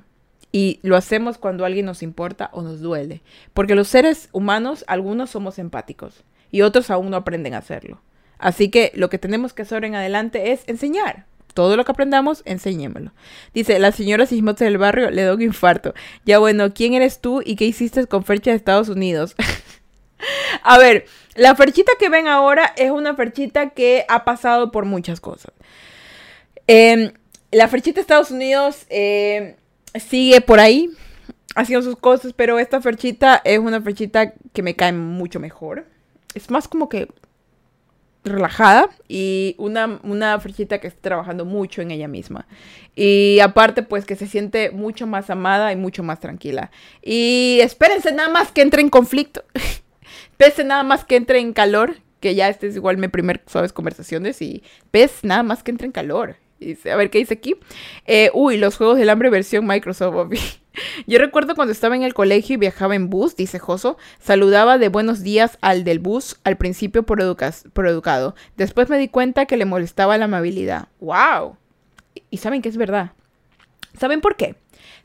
[0.55, 3.23] Y lo hacemos cuando alguien nos importa o nos duele.
[3.53, 8.01] Porque los seres humanos, algunos somos empáticos y otros aún no aprenden a hacerlo.
[8.37, 11.25] Así que lo que tenemos que hacer en adelante es enseñar.
[11.55, 13.13] Todo lo que aprendamos, enséñemelo.
[13.53, 15.95] Dice, la señora Sismote del barrio le da un infarto.
[16.23, 19.35] Ya bueno, ¿quién eres tú y qué hiciste con Fercha de Estados Unidos?
[20.63, 25.19] a ver, la Ferchita que ven ahora es una Ferchita que ha pasado por muchas
[25.19, 25.53] cosas.
[26.67, 27.11] Em,
[27.51, 29.57] la Ferchita de Estados Unidos eh,
[29.99, 30.89] sigue por ahí
[31.55, 35.85] haciendo sus cosas, pero esta ferchita es una ferchita que me cae mucho mejor.
[36.33, 37.07] Es más como que
[38.23, 42.47] relajada y una, una ferchita que está trabajando mucho en ella misma.
[42.95, 46.71] Y aparte, pues que se siente mucho más amada y mucho más tranquila.
[47.01, 49.43] Y espérense nada más que entre en conflicto.
[50.37, 53.73] Pese nada más que entre en calor, que ya este es igual mi primer suaves
[53.73, 56.37] conversaciones y pese nada más que entre en calor
[56.91, 57.55] a ver qué dice aquí.
[58.05, 60.33] Eh, uy, los juegos del hambre versión Microsoft.
[61.07, 64.89] Yo recuerdo cuando estaba en el colegio y viajaba en bus, dice Joso, saludaba de
[64.89, 67.19] buenos días al del bus al principio por,
[67.73, 68.35] por educado.
[68.57, 70.87] Después me di cuenta que le molestaba la amabilidad.
[70.99, 71.57] ¡Wow!
[72.29, 73.11] Y saben que es verdad.
[73.97, 74.55] ¿Saben por qué?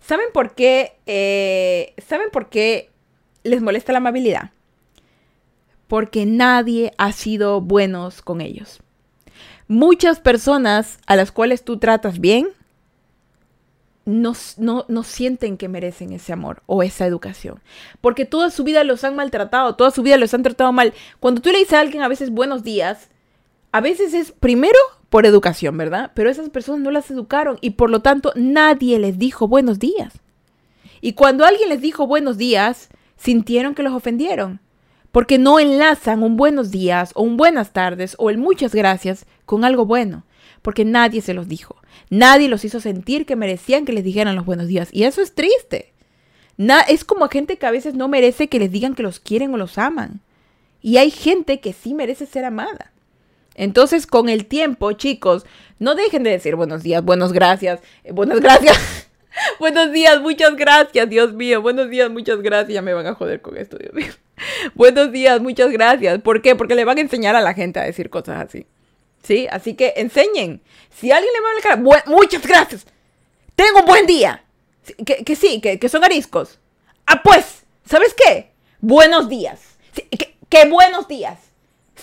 [0.01, 0.97] ¿Saben por qué?
[1.07, 2.91] Eh, ¿Saben por qué
[3.43, 4.53] les molesta la amabilidad?
[5.87, 8.81] Porque nadie ha sido buenos con ellos
[9.69, 12.49] muchas personas a las cuales tú tratas bien
[14.09, 14.33] no,
[14.89, 17.61] no, sienten que merecen ese amor o esa educación.
[18.01, 20.95] Porque toda su vida los han maltratado, toda su vida los han tratado mal.
[21.21, 23.11] Cuando tú le dices a alguien a veces buenos días,
[23.71, 24.79] a veces es primero
[25.11, 26.13] por educación, ¿verdad?
[26.15, 30.15] Pero esas personas no las educaron y por lo tanto nadie les dijo buenos días.
[31.03, 34.61] Y cuando alguien les dijo buenos días, sintieron que los ofendieron
[35.13, 39.65] porque no enlazan un buenos días o un buenas tardes o el muchas gracias con
[39.65, 40.25] algo bueno,
[40.63, 41.77] porque nadie se los dijo.
[42.11, 44.89] Nadie los hizo sentir que merecían que les dijeran los buenos días.
[44.93, 45.93] Y eso es triste.
[46.89, 49.57] es como gente que a veces no merece que les digan que los quieren o
[49.57, 50.21] los aman.
[50.81, 52.93] Y hay gente que sí merece ser amada.
[53.55, 55.45] Entonces, con el tiempo, chicos,
[55.81, 58.79] no dejen de decir buenos días, buenos gracias, eh, buenas gracias.
[59.61, 61.63] Buenos días, muchas gracias, Dios mío.
[61.63, 62.75] Buenos días, muchas gracias.
[62.75, 64.13] Ya me van a joder con esto, Dios mío.
[64.75, 66.21] Buenos días, muchas gracias.
[66.21, 66.57] ¿Por qué?
[66.57, 68.67] Porque le van a enseñar a la gente a decir cosas así.
[69.23, 69.47] ¿Sí?
[69.51, 70.63] Así que enseñen.
[70.91, 72.87] Si alguien le va a hablar, muchas gracias.
[73.55, 74.45] Tengo un buen día.
[75.05, 76.59] Que, sí, que, son ariscos.
[77.07, 78.53] Ah, pues, ¿sabes qué?
[78.81, 79.61] Buenos días.
[80.49, 81.39] que buenos días.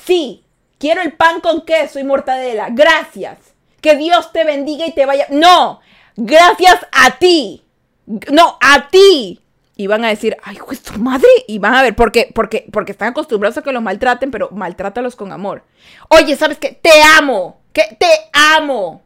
[0.06, 0.44] Sí,
[0.78, 2.68] quiero el pan con queso y mortadela.
[2.72, 3.40] Gracias.
[3.82, 5.28] Que Dios te bendiga y te vaya.
[5.30, 5.80] No,
[6.16, 7.64] gracias a ti.
[8.06, 9.40] No, a ti.
[9.78, 11.28] Y van a decir, ay, pues tu madre.
[11.48, 15.16] Y van a ver, porque, porque, porque están acostumbrados a que los maltraten, pero maltrátalos
[15.16, 15.64] con amor.
[16.10, 16.80] Oye, ¿sabes qué?
[16.82, 17.62] Te amo.
[17.74, 19.04] Que te amo.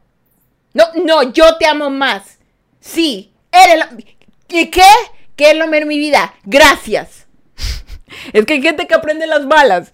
[0.72, 2.38] No, no, yo te amo más.
[2.78, 3.90] Sí, eres la...
[4.48, 4.82] ¿Y qué?
[5.36, 6.34] ¿Qué es lo mejor mi vida?
[6.44, 7.26] Gracias.
[8.32, 9.90] es que hay gente que aprende las balas.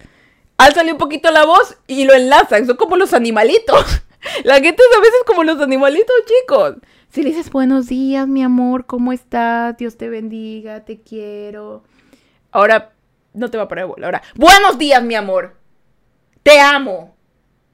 [0.57, 2.67] Alzale un poquito la voz y lo enlazan.
[2.67, 3.85] Son como los animalitos.
[4.43, 6.75] la gente es a veces como los animalitos, chicos.
[7.09, 9.77] Si le dices buenos días, mi amor, ¿cómo estás?
[9.77, 11.83] Dios te bendiga, te quiero.
[12.51, 12.93] Ahora
[13.33, 14.07] no te va a parar bola.
[14.07, 15.55] Ahora, buenos días, mi amor.
[16.43, 17.15] te amo,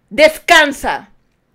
[0.09, 1.11] descansa,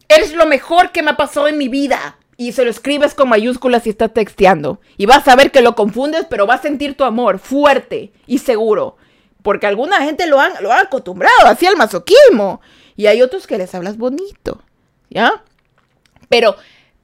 [0.09, 2.17] eres lo mejor que me ha pasado en mi vida.
[2.37, 4.81] Y se lo escribes con mayúsculas y estás texteando.
[4.97, 8.39] Y vas a ver que lo confundes, pero vas a sentir tu amor fuerte y
[8.39, 8.97] seguro.
[9.43, 12.61] Porque alguna gente lo han, lo han acostumbrado así al masoquismo.
[12.95, 14.63] Y hay otros que les hablas bonito.
[15.11, 15.43] ¿Ya?
[16.29, 16.55] Pero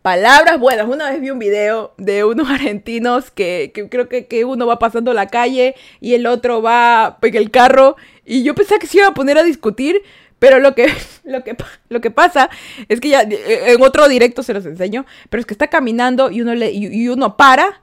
[0.04, 0.86] palabras buenas.
[0.86, 5.28] Una vez vi un video de unos argentinos que, creo que, uno va pasando la
[5.28, 7.96] calle y el otro va en el carro.
[8.26, 10.02] Y yo pensé que se iba a poner a discutir.
[10.38, 10.92] Pero lo que,
[11.24, 11.56] lo, que,
[11.88, 12.50] lo que pasa
[12.90, 16.42] es que ya en otro directo se los enseño, pero es que está caminando y
[16.42, 17.80] uno, le, y, uno para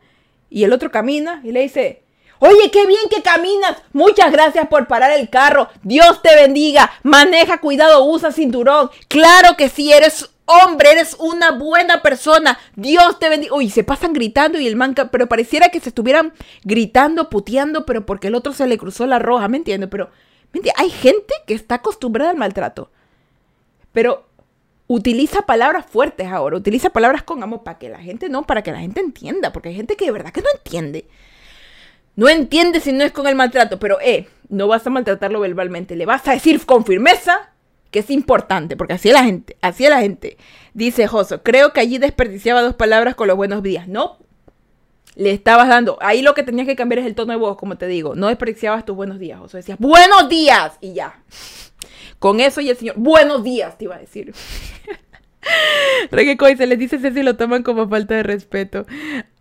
[0.47, 2.03] y el otro camina y le dice,
[2.37, 3.77] Oye, qué bien que caminas.
[3.93, 5.69] Muchas gracias por parar el carro.
[5.81, 6.91] Dios te bendiga.
[7.01, 8.91] Maneja, cuidado, usa cinturón.
[9.07, 12.57] Claro que sí, eres hombre, eres una buena persona.
[12.75, 13.55] Dios te bendiga.
[13.55, 18.05] Uy, se pasan gritando y el manca, pero pareciera que se estuvieran gritando, puteando, pero
[18.05, 19.89] porque el otro se le cruzó la roja, ¿me entiendes?
[19.89, 20.09] Pero
[20.75, 22.91] hay gente que está acostumbrada al maltrato,
[23.91, 24.25] pero
[24.87, 28.71] utiliza palabras fuertes ahora, utiliza palabras con amor para que la gente no, para que
[28.71, 31.05] la gente entienda, porque hay gente que de verdad que no entiende.
[32.17, 35.95] No entiende si no es con el maltrato, pero eh, no vas a maltratarlo verbalmente,
[35.95, 37.50] le vas a decir con firmeza
[37.91, 40.37] que es importante, porque así es la gente, así es la gente.
[40.73, 43.87] Dice Joso, creo que allí desperdiciaba dos palabras con los buenos días.
[43.87, 44.17] No,
[45.15, 45.97] le estabas dando.
[46.01, 48.15] Ahí lo que tenías que cambiar es el tono de voz, como te digo.
[48.15, 49.39] No despreciabas tus buenos días.
[49.41, 50.77] O sea, decías, buenos días.
[50.79, 51.21] Y ya.
[52.19, 54.33] Con eso y el señor, buenos días, te iba a decir.
[56.11, 58.85] Reggae se les dice si lo toman como falta de respeto.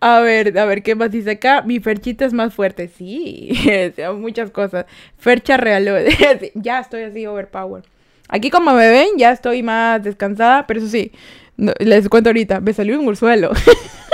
[0.00, 1.62] A ver, a ver, ¿qué más dice acá?
[1.62, 2.88] Mi ferchita es más fuerte.
[2.88, 3.52] Sí,
[4.16, 4.86] muchas cosas.
[5.18, 6.06] Fercha real.
[6.54, 7.84] ya estoy así overpower.
[8.32, 11.10] Aquí como me ven, ya estoy más descansada, pero eso sí,
[11.56, 13.50] les cuento ahorita, me salió un ursuelo.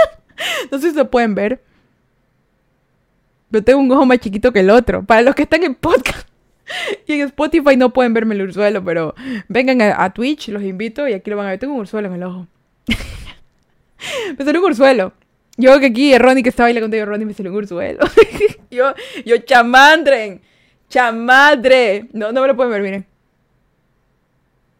[0.72, 1.62] no sé si lo pueden ver.
[3.50, 5.04] Yo tengo un ojo más chiquito que el otro.
[5.04, 6.26] Para los que están en podcast
[7.06, 9.14] y en Spotify no pueden verme el ursuelo, pero
[9.48, 11.58] vengan a, Twitch, los invito y aquí lo van a ver.
[11.58, 12.46] Tengo un ursuelo en el ojo.
[14.38, 15.12] me salió un ursuelo.
[15.58, 18.00] Yo que aquí, Ronnie que estaba bailando contigo, Ronnie me salió un ursuelo.
[18.70, 18.94] yo,
[19.26, 20.40] yo, chamandren.
[20.88, 22.08] Chamadre.
[22.14, 23.15] No, no me lo pueden ver, miren.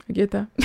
[0.09, 0.49] Aquí está.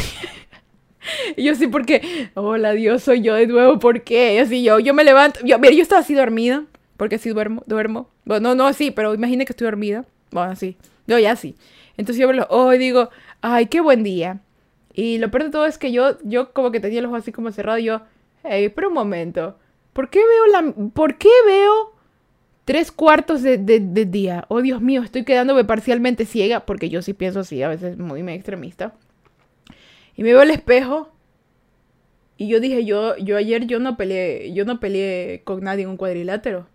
[1.36, 4.36] Y yo sí, porque, hola Dios, soy yo de nuevo, ¿por qué?
[4.36, 6.64] Y así yo, yo me levanto, yo, mira, yo estaba así dormida,
[6.98, 8.10] porque así duermo, duermo.
[8.26, 10.06] Bueno, no, no así, pero imagine que estoy dormida.
[10.30, 10.78] Bueno, así.
[11.08, 11.56] No, ya sí.
[11.98, 13.10] Entonces yo me lo ojo y digo,
[13.42, 14.42] ay, qué buen día.
[14.94, 17.32] Y lo peor de todo es que yo, yo como que tenía los ojos así
[17.32, 18.02] como cerrados y yo,
[18.44, 19.58] hey, pero un momento,
[19.94, 21.94] ¿por qué veo la, por qué veo
[22.66, 24.46] tres cuartos de, de, de día?
[24.50, 28.22] Oh, Dios mío, estoy quedándome parcialmente ciega, porque yo sí pienso así, a veces muy
[28.30, 28.94] extremista.
[30.16, 31.14] Y me veo al espejo.
[32.38, 35.90] Y yo dije, yo, yo ayer yo no peleé, yo no peleé con nadie en
[35.90, 36.68] un cuadrilátero.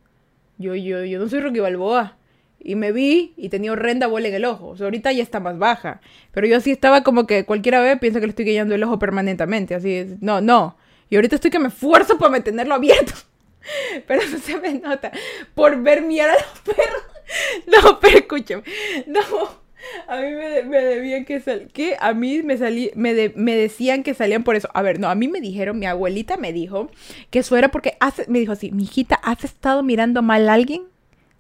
[0.59, 2.17] Yo, yo, yo no soy Rocky Balboa.
[2.59, 4.69] Y me vi y tenía horrenda bola en el ojo.
[4.69, 6.01] O sea, ahorita ya está más baja.
[6.33, 8.99] Pero yo así estaba como que cualquiera vez piensa que le estoy guiando el ojo
[8.99, 9.75] permanentemente.
[9.75, 10.77] Así no, no.
[11.09, 13.13] Y ahorita estoy que me esfuerzo para mantenerlo abierto.
[14.07, 15.13] Pero no se me nota.
[15.55, 17.03] Por ver mirar a los perros.
[17.67, 18.63] No, pero escúchame.
[19.09, 19.66] No.
[20.09, 24.15] A mí me, debían que sal, que a mí me salí, me, me decían que
[24.15, 24.69] salían por eso.
[24.73, 26.91] A ver, no, a mí me dijeron, mi abuelita me dijo
[27.31, 30.55] que eso era porque hace, me dijo así, mi hijita, ¿has estado mirando mal a
[30.55, 30.85] alguien?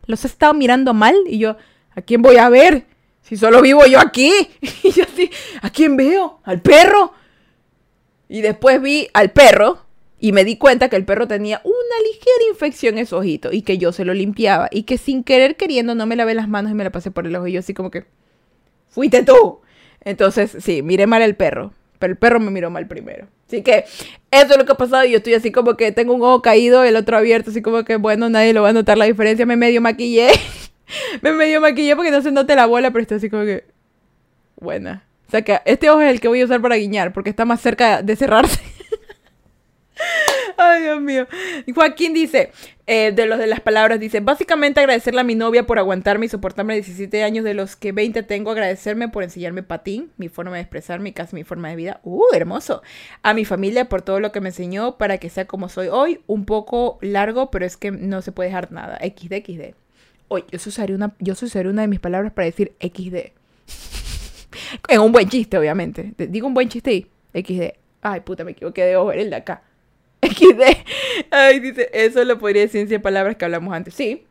[0.06, 1.14] ¿Los has estado mirando mal?
[1.26, 1.56] Y yo,
[1.94, 2.84] ¿a quién voy a ver?
[3.22, 4.32] Si solo vivo yo aquí.
[4.82, 5.30] Y yo así,
[5.62, 6.40] ¿a quién veo?
[6.44, 7.12] ¿Al perro?
[8.28, 9.86] Y después vi al perro
[10.18, 13.62] y me di cuenta que el perro tenía una ligera infección en su ojito y
[13.62, 16.72] que yo se lo limpiaba y que sin querer queriendo no me lavé las manos
[16.72, 18.06] y me la pasé por el ojo y yo así como que
[18.96, 19.60] fuiste tú.
[20.00, 23.28] Entonces, sí, miré mal el perro, pero el perro me miró mal primero.
[23.46, 23.84] Así que
[24.30, 26.40] eso es lo que ha pasado y yo estoy así como que tengo un ojo
[26.40, 29.44] caído, el otro abierto, así como que bueno, nadie lo va a notar la diferencia,
[29.44, 30.30] me medio maquillé.
[31.22, 33.64] me medio maquillé porque no se note la bola, pero estoy así como que
[34.58, 35.04] buena.
[35.28, 37.44] O sea que este ojo es el que voy a usar para guiñar porque está
[37.44, 38.62] más cerca de cerrarse.
[40.56, 41.26] Ay, Dios mío.
[41.74, 42.50] Joaquín dice,
[42.86, 46.28] eh, de los de las palabras, dice, básicamente agradecerle a mi novia por aguantarme y
[46.28, 50.62] soportarme 17 años, de los que 20 tengo, agradecerme por enseñarme patín, mi forma de
[50.62, 52.00] expresarme, casi mi forma de vida.
[52.04, 52.82] Uh, hermoso.
[53.22, 56.20] A mi familia por todo lo que me enseñó para que sea como soy hoy,
[56.26, 58.98] un poco largo, pero es que no se puede dejar nada.
[58.98, 59.74] XD, XD.
[60.28, 63.32] Oye, yo usaré una, yo usaré una de mis palabras para decir XD.
[64.88, 66.14] en un buen chiste, obviamente.
[66.16, 67.74] Digo un buen chiste y XD.
[68.02, 69.62] Ay, puta, me equivoqué de ver el de acá.
[70.28, 70.62] XD.
[71.30, 73.94] Ay, dice, eso lo podría decir en 100 palabras que hablamos antes.
[73.94, 74.24] Sí.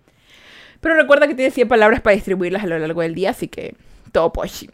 [0.82, 3.76] Pero recuerda que tiene 100 palabras para distribuirlas a lo largo del día, así que
[4.12, 4.68] todo pues.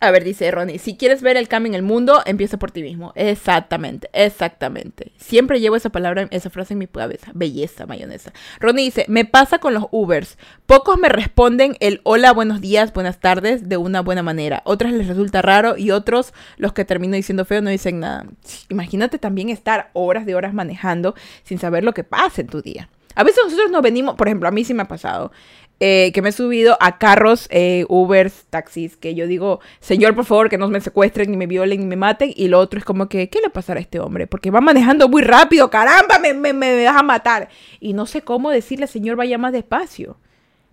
[0.00, 2.82] A ver, dice Ronnie, si quieres ver el cambio en el mundo, empieza por ti
[2.82, 3.12] mismo.
[3.16, 5.10] Exactamente, exactamente.
[5.16, 7.32] Siempre llevo esa palabra, esa frase en mi cabeza.
[7.34, 8.32] Belleza, mayonesa.
[8.60, 10.38] Ronnie dice, me pasa con los Ubers.
[10.66, 14.62] Pocos me responden el hola, buenos días, buenas tardes de una buena manera.
[14.64, 18.24] Otras les resulta raro y otros, los que termino diciendo feo, no dicen nada.
[18.68, 22.88] Imagínate también estar horas de horas manejando sin saber lo que pasa en tu día.
[23.16, 25.32] A veces nosotros nos venimos, por ejemplo, a mí sí me ha pasado.
[25.80, 30.24] Eh, que me he subido a carros, eh, Ubers, taxis, que yo digo, señor, por
[30.24, 32.32] favor, que no me secuestren, ni me violen, ni me maten.
[32.34, 34.26] Y lo otro es como que, ¿qué le pasará a este hombre?
[34.26, 37.48] Porque va manejando muy rápido, caramba, me, me, me vas a matar.
[37.78, 40.16] Y no sé cómo decirle, señor, vaya más despacio.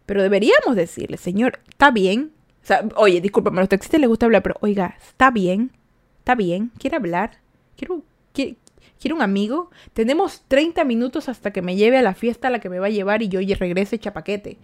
[0.07, 2.31] Pero deberíamos decirle, señor, está bien.
[2.63, 5.71] O sea, oye, discúlpame, a los taxistas les gusta hablar, pero oiga, está bien,
[6.19, 7.37] está bien, quiere hablar,
[7.77, 8.01] quiero,
[8.33, 8.55] quiere,
[8.99, 9.69] quiere un amigo.
[9.93, 12.87] Tenemos 30 minutos hasta que me lleve a la fiesta a la que me va
[12.87, 14.57] a llevar y yo regrese chapaquete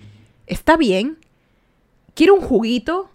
[0.52, 1.18] está bien.
[2.14, 3.10] Quiere un juguito.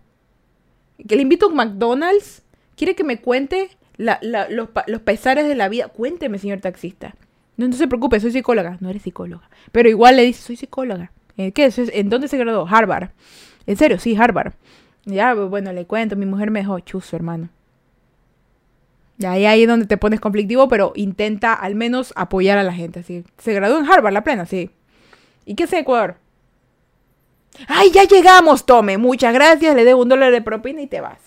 [1.07, 2.43] Que le invito a un McDonald's.
[2.75, 5.89] Quiere que me cuente los, pesares de la vida.
[5.89, 7.15] Cuénteme, señor taxista.
[7.57, 8.79] No, no se preocupe, soy psicóloga.
[8.81, 9.49] No eres psicóloga.
[9.73, 11.13] Pero igual le dice, soy psicóloga.
[11.37, 11.71] Eh, ¿Qué?
[11.77, 12.67] ¿En dónde se graduó?
[12.67, 13.11] Harvard.
[13.67, 14.55] En serio, sí, Harvard.
[15.05, 16.17] Ya, bueno, le cuento.
[16.17, 17.51] Mi mujer me dejó chuzo, hermano.
[19.19, 22.73] Y ahí, ahí es donde te pones conflictivo, pero intenta al menos apoyar a la
[22.73, 23.01] gente.
[23.01, 23.25] Así.
[23.39, 24.71] Se graduó en Harvard, la plena, sí.
[25.45, 26.17] ¿Y qué es Ecuador?
[27.69, 28.67] ¡Ay, ya llegamos!
[28.67, 31.19] Tome, muchas gracias, le debo un dólar de propina y te vas.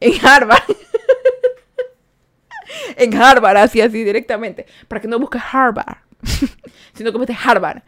[0.00, 0.62] En Harvard.
[2.96, 4.66] en Harvard, así, así, directamente.
[4.88, 5.98] Para que no busques Harvard.
[6.94, 7.82] sino que busques Harvard.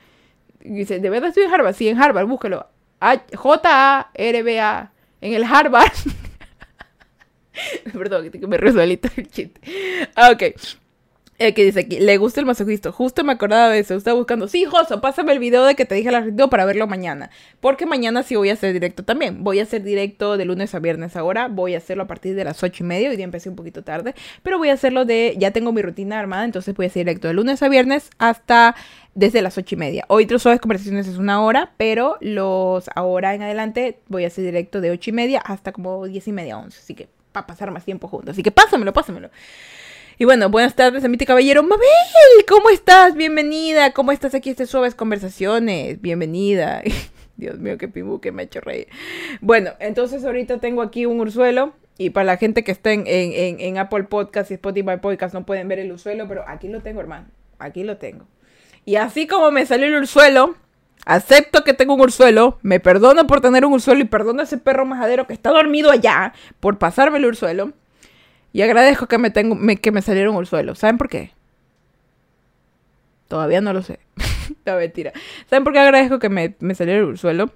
[0.61, 1.75] Dice, ¿de verdad estoy en Harvard?
[1.75, 2.67] Sí, en Harvard, búsquelo.
[3.35, 4.91] J-A-R-B-A.
[5.21, 5.93] En el Harvard.
[7.93, 9.61] Perdón, que me resuelito el chiste.
[10.17, 10.55] Ok.
[11.39, 12.93] Eh, que dice aquí, le gusta el masoquista.
[12.93, 13.95] Justo me acordaba de eso.
[13.95, 14.47] Estaba buscando.
[14.47, 17.30] Sí, Joso, pásame el video de que te dije la ritmo para verlo mañana.
[17.61, 19.43] Porque mañana sí voy a hacer directo también.
[19.43, 21.49] Voy a hacer directo de lunes a viernes ahora.
[21.49, 23.11] Voy a hacerlo a partir de las ocho y media.
[23.11, 24.14] Hoy día empecé un poquito tarde.
[24.45, 25.35] Pero voy a hacerlo de.
[25.37, 26.45] Ya tengo mi rutina armada.
[26.45, 28.76] Entonces voy a hacer directo de lunes a viernes hasta
[29.16, 30.05] desde las ocho y media.
[30.09, 31.72] Hoy True Suaves Conversaciones es una hora.
[31.76, 36.07] Pero los ahora en adelante voy a hacer directo de ocho y media hasta como
[36.07, 36.78] diez y media, once.
[36.78, 38.35] Así que para pasar más tiempo juntos.
[38.35, 39.30] Así que pásamelo, pásamelo.
[40.17, 41.65] Y bueno, buenas tardes, amite caballero.
[41.65, 41.85] Mabel,
[42.49, 43.17] ¿cómo estás?
[43.17, 43.91] Bienvenida.
[43.93, 44.51] ¿Cómo estás aquí?
[44.51, 46.01] Este Suaves Conversaciones.
[46.01, 46.83] Bienvenida.
[47.37, 48.87] Dios mío, qué pibu que me ha hecho reír.
[49.41, 51.73] Bueno, entonces ahorita tengo aquí un ursuelo.
[51.99, 55.67] Y para la gente que está en, en, Apple Podcast y Spotify Podcast no pueden
[55.67, 57.27] ver el ursuelo, pero aquí lo tengo, hermano.
[57.59, 58.25] Aquí lo tengo.
[58.85, 60.55] Y así como me salió el ursuelo,
[61.07, 64.59] acepto que tengo un ursuelo, me perdono por tener un ursuelo y perdono a ese
[64.59, 67.73] perro majadero que está dormido allá por pasarme el ursuelo.
[68.55, 70.77] Y agradezco que me, tengo, que me salieron al suelo.
[70.77, 71.33] ¿Saben por qué?
[73.27, 73.99] Todavía no lo sé.
[74.65, 75.13] no, mentira.
[75.51, 77.51] ¿Saben por qué agradezco que me, me salieron al suelo?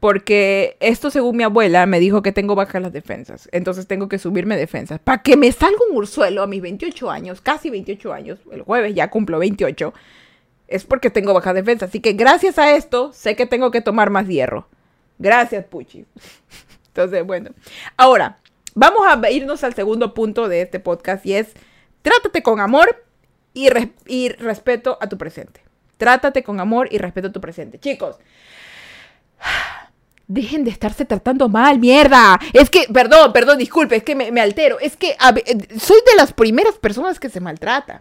[0.00, 3.48] Porque esto, según mi abuela, me dijo que tengo bajas las defensas.
[3.52, 4.98] Entonces tengo que subirme defensas.
[4.98, 8.92] Para que me salga un ursuelo a mis 28 años, casi 28 años, el jueves
[8.92, 9.94] ya cumplo 28,
[10.66, 11.90] es porque tengo bajas defensas.
[11.90, 14.66] Así que gracias a esto, sé que tengo que tomar más hierro.
[15.20, 16.06] Gracias, Puchi.
[16.88, 17.50] Entonces, bueno.
[17.96, 18.40] Ahora,
[18.80, 21.48] vamos a irnos al segundo punto de este podcast y es,
[22.00, 23.04] trátate con amor
[23.52, 25.60] y, respeto a tu presente.
[25.98, 27.78] Trátate con amor y respeto a tu presente.
[27.78, 28.16] Chicos,
[30.26, 32.40] dejen de estarse tratando mal, mierda.
[32.54, 34.80] Es que, perdón, perdón, disculpe, es que me, altero.
[34.80, 35.14] Es que
[35.78, 38.00] soy de las primeras personas que se maltrata.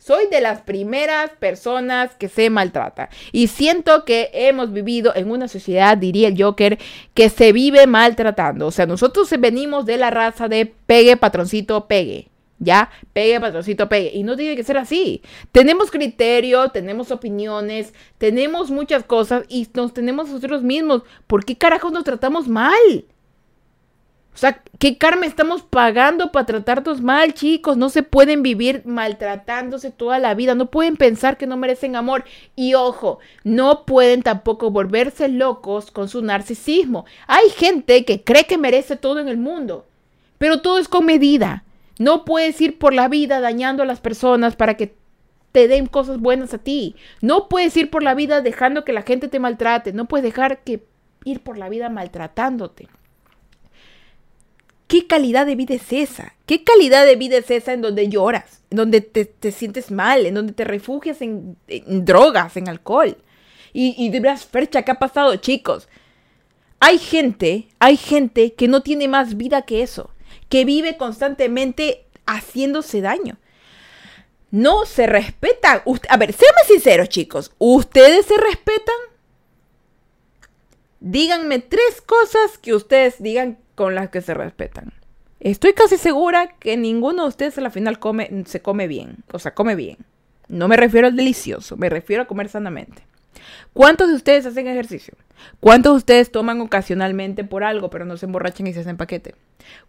[0.00, 3.10] Soy de las primeras personas que se maltrata.
[3.32, 6.78] Y siento que hemos vivido en una sociedad, diría el Joker,
[7.12, 8.66] que se vive maltratando.
[8.66, 12.30] O sea, nosotros venimos de la raza de pegue, patroncito, pegue.
[12.58, 12.90] ¿ya?
[13.12, 14.12] Pegue, patroncito, pegue.
[14.14, 15.20] Y no tiene que ser así.
[15.52, 21.02] Tenemos criterio, tenemos opiniones, tenemos muchas cosas y nos tenemos nosotros mismos.
[21.26, 23.04] ¿Por qué carajos nos tratamos mal?
[24.40, 27.76] Sea, ¿qué karma estamos pagando para tratarnos mal, chicos?
[27.76, 30.54] No se pueden vivir maltratándose toda la vida.
[30.54, 32.24] No pueden pensar que no merecen amor.
[32.56, 37.04] Y ojo, no pueden tampoco volverse locos con su narcisismo.
[37.26, 39.84] Hay gente que cree que merece todo en el mundo,
[40.38, 41.64] pero todo es con medida.
[41.98, 44.94] No puedes ir por la vida dañando a las personas para que
[45.52, 46.96] te den cosas buenas a ti.
[47.20, 49.92] No puedes ir por la vida dejando que la gente te maltrate.
[49.92, 50.82] No puedes dejar que
[51.26, 52.88] ir por la vida maltratándote.
[54.90, 56.34] ¿Qué calidad de vida es esa?
[56.46, 60.34] ¿Qué calidad de vida es esa en donde lloras, en donde te, sientes mal, en
[60.34, 61.56] donde te refugias en,
[62.04, 63.16] drogas, en alcohol?
[63.72, 65.88] Y, y de veras, Fercha, ¿qué ha pasado, chicos?
[66.80, 70.10] Hay gente, hay gente que no tiene más vida que eso,
[70.48, 73.38] que vive constantemente haciéndose daño.
[74.50, 75.82] No se respetan.
[76.08, 77.52] A ver, seamos sinceros, chicos.
[77.58, 78.96] ¿Ustedes se respetan?
[80.98, 84.92] Díganme tres cosas que ustedes digan con las que se respetan.
[85.40, 89.24] Estoy casi segura que ninguno de ustedes a la final come, se come bien.
[89.32, 89.96] O sea, come bien.
[90.48, 93.02] No me refiero al delicioso, me refiero a comer sanamente.
[93.72, 95.14] ¿Cuántos de ustedes hacen ejercicio?
[95.60, 99.34] ¿Cuántos de ustedes toman ocasionalmente por algo, pero no se emborrachan y se hacen paquete?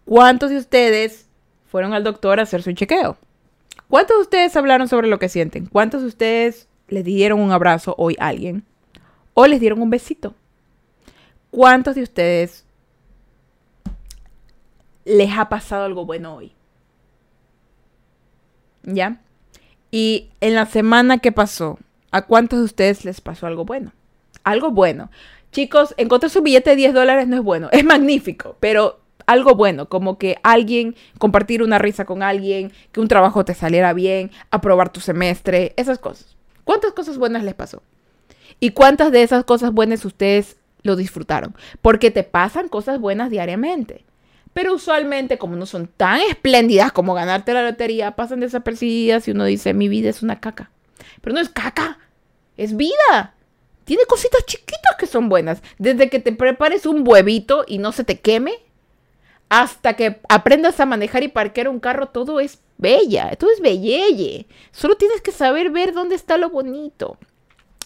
[0.06, 1.28] ¿Cuántos de ustedes
[1.70, 3.18] fueron al doctor a hacer su chequeo?
[3.90, 5.66] ¿Cuántos de ustedes hablaron sobre lo que sienten?
[5.66, 8.64] ¿Cuántos de ustedes les dieron un abrazo hoy a alguien?
[9.34, 10.34] ¿O les dieron un besito?
[11.50, 12.64] ¿Cuántos de ustedes
[15.06, 16.54] les ha pasado algo bueno hoy?
[18.84, 19.22] ¿Ya?
[19.92, 21.78] Y en la semana que pasó,
[22.12, 23.92] ¿a cuántos de ustedes les pasó algo bueno?
[24.44, 25.12] Algo bueno.
[25.52, 29.88] Chicos, encontrar su billete de 10 dólares no es bueno, es magnífico, pero algo bueno,
[29.90, 34.92] como que alguien, compartir una risa con alguien, que un trabajo te saliera bien, aprobar
[34.92, 36.36] tu semestre, esas cosas.
[36.64, 37.82] ¿Cuántas cosas buenas les pasó?
[38.60, 41.56] ¿Y cuántas de esas cosas buenas ustedes lo disfrutaron?
[41.82, 44.06] Porque te pasan cosas buenas diariamente.
[44.54, 49.46] Pero usualmente, como no son tan espléndidas como ganarte la lotería, pasan desapercibidas y uno
[49.46, 50.72] dice, mi vida es una caca.
[51.22, 52.00] Pero no es caca,
[52.58, 53.34] es vida.
[53.86, 55.62] Tiene cositas chiquitas que son buenas.
[55.78, 58.54] Desde que te prepares un huevito y no se te queme,
[59.50, 64.48] hasta que aprendas a manejar y parquear un carro, todo es bella, todo es belleye.
[64.72, 67.18] Solo tienes que saber ver dónde está lo bonito.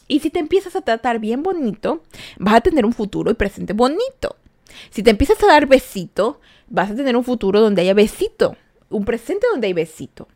[0.08, 2.04] Y si te empiezas a tratar bien bonito,
[2.38, 4.36] vas a tener un futuro y presente bonito.
[4.92, 8.56] Si te empiezas a dar besito, vas a tener un futuro donde haya besito,
[8.90, 10.28] un presente donde hay besito.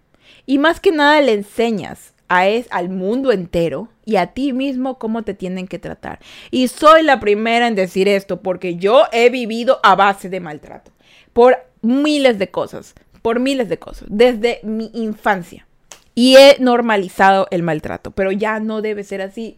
[0.45, 4.97] Y más que nada le enseñas a es, al mundo entero y a ti mismo
[4.99, 6.19] cómo te tienen que tratar.
[6.51, 10.91] Y soy la primera en decir esto porque yo he vivido a base de maltrato
[11.33, 15.65] por miles de cosas, por miles de cosas, desde mi infancia.
[16.15, 19.57] Y he normalizado el maltrato, pero ya no debe ser así.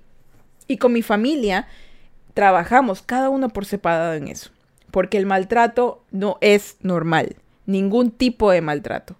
[0.67, 1.67] Y con mi familia
[2.33, 4.51] trabajamos cada uno por separado en eso,
[4.91, 9.15] porque el maltrato no es normal, ningún tipo de maltrato.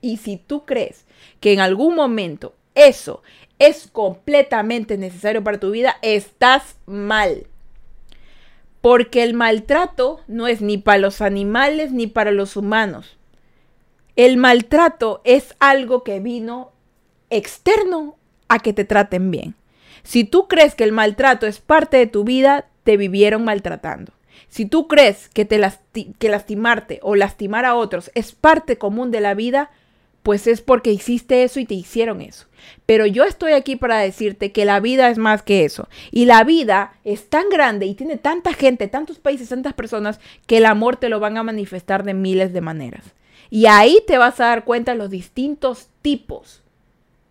[0.00, 1.06] Y si tú crees
[1.40, 3.22] que en algún momento eso
[3.58, 7.46] es completamente necesario para tu vida, estás mal.
[8.80, 13.18] Porque el maltrato no es ni para los animales ni para los humanos.
[14.16, 16.72] El maltrato es algo que vino
[17.28, 18.16] externo
[18.48, 19.54] a que te traten bien.
[20.02, 24.12] Si tú crees que el maltrato es parte de tu vida, te vivieron maltratando.
[24.50, 25.60] Si tú crees que, te
[26.18, 29.70] que lastimarte o lastimar a otros es parte común de la vida,
[30.22, 32.46] pues es porque hiciste eso y te hicieron eso.
[32.84, 35.88] Pero yo estoy aquí para decirte que la vida es más que eso.
[36.10, 40.58] Y la vida es tan grande y tiene tanta gente, tantos países, tantas personas, que
[40.58, 43.04] el amor te lo van a manifestar de miles de maneras.
[43.48, 46.62] Y ahí te vas a dar cuenta de los distintos tipos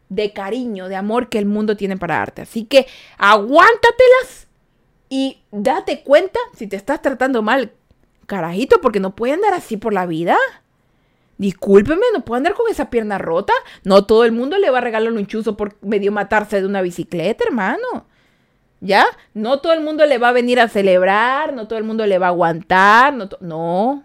[0.10, 2.42] de cariño, de amor que el mundo tiene para darte.
[2.42, 4.48] Así que aguántatelas
[5.10, 7.72] y date cuenta si te estás tratando mal,
[8.28, 10.38] carajito, porque no puede andar así por la vida.
[11.38, 13.54] Discúlpeme, no puedo andar con esa pierna rota.
[13.84, 16.82] No todo el mundo le va a regalar un chuzo por medio matarse de una
[16.82, 18.06] bicicleta, hermano.
[18.82, 19.06] ¿Ya?
[19.34, 22.18] No todo el mundo le va a venir a celebrar, no todo el mundo le
[22.18, 24.04] va a aguantar, no, no,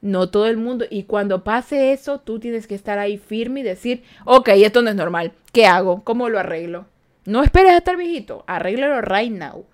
[0.00, 0.86] no todo el mundo.
[0.88, 4.90] Y cuando pase eso, tú tienes que estar ahí firme y decir, ok, esto no
[4.90, 6.02] es normal, ¿qué hago?
[6.04, 6.86] ¿Cómo lo arreglo?
[7.26, 9.66] No esperes a estar viejito, arréglalo right now.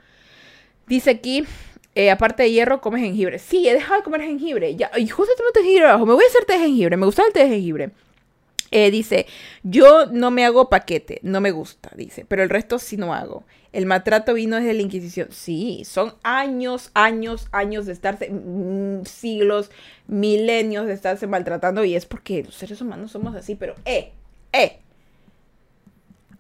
[0.91, 1.45] Dice aquí,
[1.95, 3.39] eh, aparte de hierro, come jengibre.
[3.39, 4.75] Sí, he dejado de comer jengibre.
[4.75, 6.05] Ya, y justo tengo jengibre abajo.
[6.05, 6.97] Me voy a hacer té jengibre.
[6.97, 7.91] Me gusta el té de jengibre.
[8.73, 9.27] Eh, dice,
[9.63, 13.43] yo no me hago paquete, no me gusta, dice, pero el resto sí no hago.
[13.73, 15.29] El maltrato vino desde la Inquisición.
[15.33, 19.73] Sí, son años, años, años de estarse, mm, siglos,
[20.07, 24.13] milenios de estarse maltratando y es porque los seres humanos somos así, pero, eh,
[24.53, 24.79] eh,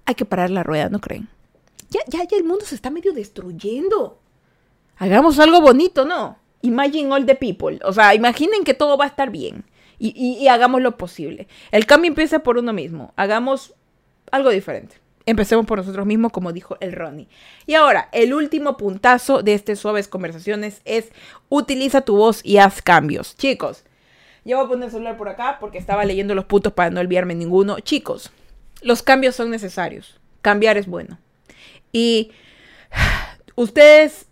[0.05, 1.29] hay que parar la rueda, ¿no creen?
[1.91, 4.20] Ya, ya, ya el mundo se está medio destruyendo.
[5.01, 6.37] Hagamos algo bonito, ¿no?
[6.61, 7.81] Imagine all the people.
[7.85, 9.65] O sea, imaginen que todo va a estar bien.
[9.99, 11.49] Y, hagamos lo posible.
[11.73, 13.13] El cambio empieza por uno mismo.
[13.17, 13.75] Hagamos
[14.31, 14.97] algo diferente.
[15.25, 17.29] Empecemos por nosotros mismos, como dijo el Ronnie.
[17.67, 21.11] Y ahora, el último puntazo de estas suaves conversaciones es
[21.49, 23.37] utiliza tu voz y haz cambios.
[23.37, 23.85] Chicos,
[24.45, 27.01] yo voy a poner el celular por acá porque estaba leyendo los puntos para no
[27.01, 27.81] olvidarme ninguno.
[27.81, 28.31] Chicos,
[28.83, 30.21] los cambios son necesarios.
[30.43, 31.19] Cambiar es bueno.
[31.91, 32.33] Y
[33.55, 34.27] ustedes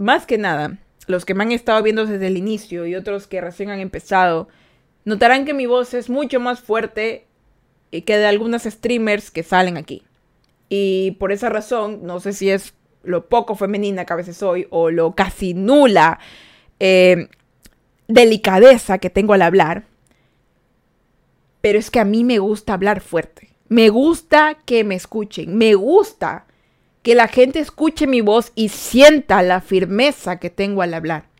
[0.00, 3.40] más que nada, los que me han estado viendo desde el inicio y otros que
[3.40, 4.48] recién han empezado,
[5.04, 7.26] notarán que mi voz es mucho más fuerte
[7.90, 10.02] que de algunas streamers que salen aquí.
[10.70, 12.72] Y por esa razón, no sé si es
[13.02, 16.18] lo poco femenina que a veces soy o lo casi nula
[16.78, 17.28] eh,
[18.08, 19.84] delicadeza que tengo al hablar,
[21.60, 23.50] pero es que a mí me gusta hablar fuerte.
[23.68, 25.56] Me gusta que me escuchen.
[25.56, 26.46] Me gusta
[27.02, 31.30] que la gente escuche mi voz y sienta la firmeza que tengo al hablar.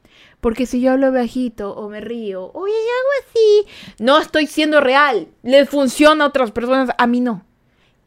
[0.41, 3.67] Porque si yo hablo bajito o me río, oye, algo así,
[3.99, 5.29] no estoy siendo real.
[5.43, 7.45] Le funciona a otras personas, a mí no.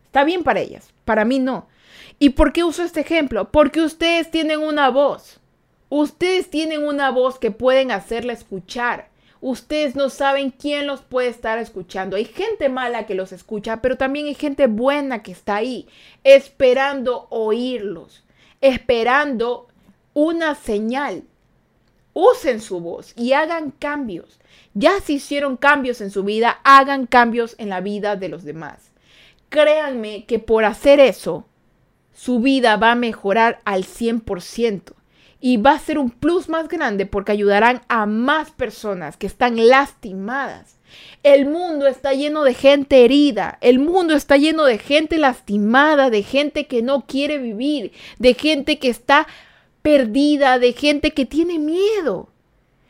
[0.06, 1.68] Está bien para ellas, para mí no.
[2.18, 3.52] ¿Y por qué uso este ejemplo?
[3.52, 5.40] Porque ustedes tienen una voz.
[5.90, 9.10] Ustedes tienen una voz que pueden hacerla escuchar.
[9.46, 12.16] Ustedes no saben quién los puede estar escuchando.
[12.16, 15.86] Hay gente mala que los escucha, pero también hay gente buena que está ahí,
[16.24, 18.24] esperando oírlos,
[18.62, 19.68] esperando
[20.14, 21.24] una señal.
[22.14, 24.40] Usen su voz y hagan cambios.
[24.76, 28.94] Ya se hicieron cambios en su vida, hagan cambios en la vida de los demás.
[29.50, 31.46] Créanme que por hacer eso,
[32.14, 34.94] su vida va a mejorar al 100%
[35.46, 39.68] y va a ser un plus más grande porque ayudarán a más personas que están
[39.68, 40.78] lastimadas.
[41.22, 46.24] El mundo está lleno de gente herida, el mundo está lleno de gente lastimada, de
[46.24, 49.28] gente que no quiere vivir, de gente que está
[49.82, 52.30] perdida, de gente que tiene miedo,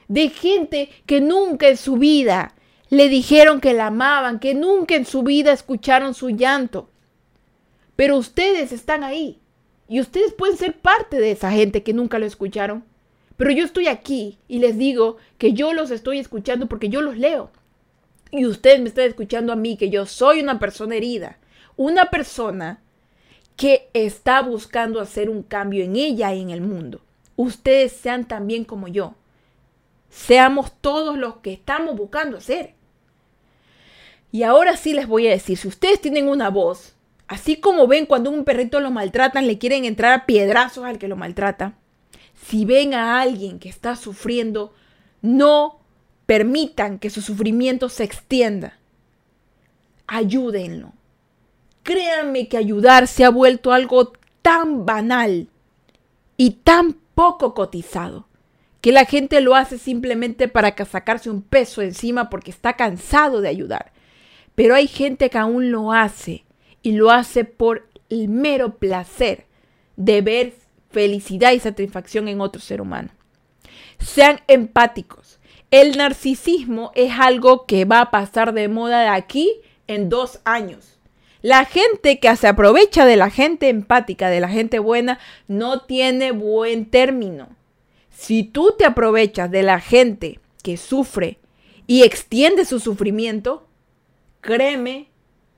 [0.08, 2.54] de gente que nunca en su vida
[2.90, 6.88] le dijeron que la amaban, que nunca en su vida escucharon su llanto.
[7.96, 9.40] Pero ustedes están ahí
[9.88, 12.84] y ustedes pueden ser parte de esa gente que nunca lo escucharon.
[13.38, 17.18] Pero yo estoy aquí y les digo que yo los estoy escuchando porque yo los
[17.18, 17.52] leo.
[18.32, 21.38] Y ustedes me están escuchando a mí, que yo soy una persona herida.
[21.76, 22.82] Una persona
[23.56, 27.02] que está buscando hacer un cambio en ella y en el mundo.
[27.36, 29.16] Ustedes sean también como yo.
[30.10, 32.74] Seamos todos los que estamos buscando hacer.
[34.32, 36.96] Y ahora sí les voy a decir, si ustedes tienen una voz,
[37.28, 41.08] Así como ven cuando un perrito lo maltratan, le quieren entrar a piedrazos al que
[41.08, 41.74] lo maltrata.
[42.36, 44.74] Si ven a alguien que está sufriendo,
[45.22, 45.80] no
[46.26, 48.78] permitan que su sufrimiento se extienda.
[50.08, 50.94] Ayúdenlo.
[51.84, 55.48] Créanme que ayudar se ha vuelto algo tan banal
[56.38, 58.28] y tan poco cotizado
[58.82, 63.48] que la gente lo hace simplemente para sacarse un peso encima porque está cansado de
[63.48, 63.94] ayudar.
[64.56, 66.44] Pero hay gente que aún lo hace
[66.84, 69.46] y lo hace por el mero placer
[69.96, 70.54] de ver
[70.92, 73.10] felicidad y satisfacción en otro ser humano.
[74.00, 75.40] Sean empáticos.
[75.72, 81.00] El narcisismo es algo que va a pasar de moda de aquí en dos años.
[81.42, 86.32] La gente que se aprovecha de la gente empática, de la gente buena, no tiene
[86.32, 87.50] buen término.
[88.10, 91.40] Si tú te aprovechas de la gente que sufre
[91.88, 93.68] y extiende su sufrimiento,
[94.42, 95.10] créeme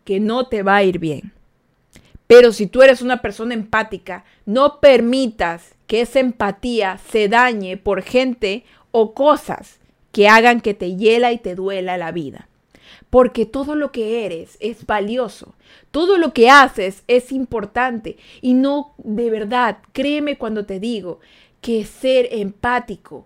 [0.05, 1.33] que no te va a ir bien.
[2.27, 8.01] Pero si tú eres una persona empática, no permitas que esa empatía se dañe por
[8.01, 9.79] gente o cosas
[10.11, 12.47] que hagan que te hiela y te duela la vida.
[13.09, 15.53] Porque todo lo que eres es valioso,
[15.91, 21.19] todo lo que haces es importante y no de verdad, créeme cuando te digo
[21.61, 23.25] que ser empático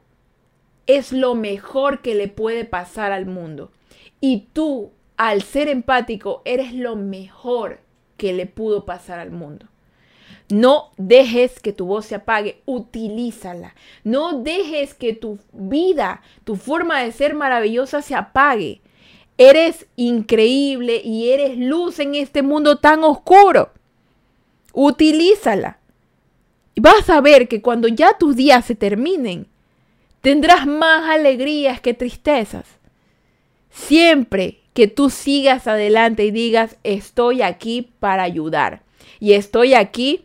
[0.88, 3.71] es lo mejor que le puede pasar al mundo.
[4.19, 7.82] Y tú al ser empático, eres lo mejor
[8.15, 9.65] que le pudo pasar al mundo.
[10.47, 13.76] No dejes que tu voz se apague, utilízala.
[14.05, 18.80] No dejes que tu vida, tu forma de ser maravillosa se apague.
[19.38, 23.74] Eres increíble y eres luz en este mundo tan oscuro.
[24.72, 25.80] Utilízala.
[26.78, 29.47] Vas a ver que cuando ya tus días se terminen,
[30.22, 32.65] tendrás más alegrías que tristezas.
[33.70, 38.82] Siempre que tú sigas adelante y digas, estoy aquí para ayudar
[39.19, 40.23] y estoy aquí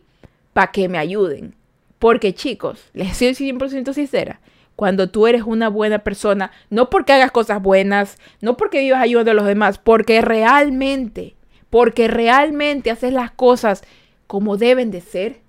[0.52, 1.56] para que me ayuden.
[1.98, 4.38] Porque chicos, les soy 100% sincera,
[4.76, 9.32] cuando tú eres una buena persona, no porque hagas cosas buenas, no porque vivas ayudando
[9.32, 11.34] a los demás, porque realmente,
[11.68, 13.82] porque realmente haces las cosas
[14.28, 15.40] como deben de ser,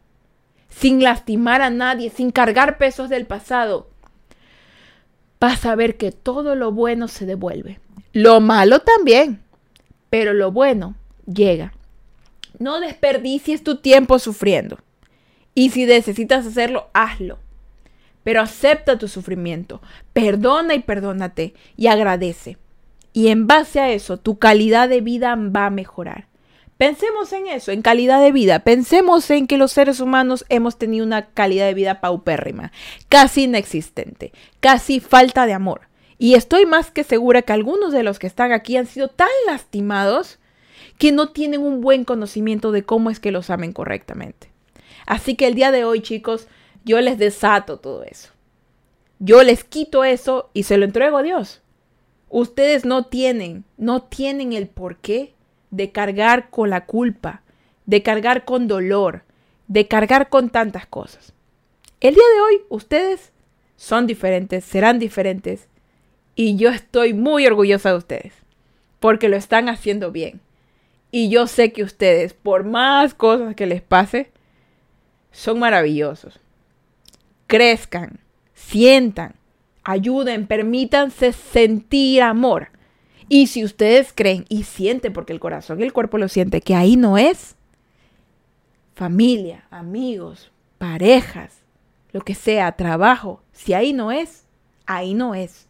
[0.69, 3.87] sin lastimar a nadie, sin cargar pesos del pasado,
[5.39, 7.84] vas a ver que todo lo bueno se devuelve.
[8.15, 9.41] Lo malo también,
[10.09, 10.95] pero lo bueno
[11.25, 11.73] llega.
[12.59, 14.77] No desperdicies tu tiempo sufriendo.
[15.53, 17.39] Y si necesitas hacerlo, hazlo.
[18.23, 19.81] Pero acepta tu sufrimiento,
[20.13, 22.57] perdona y perdónate y agradece.
[23.11, 26.29] Y en base a eso, tu calidad de vida va a mejorar.
[26.77, 28.59] Pensemos en eso, en calidad de vida.
[28.59, 32.71] Pensemos en que los seres humanos hemos tenido una calidad de vida paupérrima,
[33.09, 35.89] casi inexistente, casi falta de amor.
[36.17, 39.27] Y estoy más que segura que algunos de los que están aquí han sido tan
[39.47, 40.39] lastimados
[40.97, 44.49] que no tienen un buen conocimiento de cómo es que los amen correctamente.
[45.05, 46.47] Así que el día de hoy, chicos,
[46.83, 48.29] yo les desato todo eso.
[49.19, 51.61] Yo les quito eso y se lo entrego a Dios.
[52.29, 55.33] Ustedes no tienen, no tienen el por qué
[55.71, 57.41] de cargar con la culpa,
[57.85, 59.23] de cargar con dolor,
[59.67, 61.33] de cargar con tantas cosas.
[62.01, 63.31] El día de hoy ustedes
[63.75, 65.67] son diferentes, serán diferentes.
[66.35, 68.33] Y yo estoy muy orgullosa de ustedes,
[68.99, 70.41] porque lo están haciendo bien.
[71.11, 74.31] Y yo sé que ustedes, por más cosas que les pase,
[75.31, 76.39] son maravillosos.
[77.47, 78.19] Crezcan,
[78.53, 79.35] sientan,
[79.83, 82.69] ayuden, permítanse sentir amor.
[83.29, 86.75] Y si ustedes creen y sienten, porque el corazón y el cuerpo lo siente, que
[86.75, 87.55] ahí no es,
[88.93, 91.61] familia, amigos, parejas,
[92.11, 94.45] lo que sea, trabajo, si ahí no es,
[94.85, 95.67] ahí no es.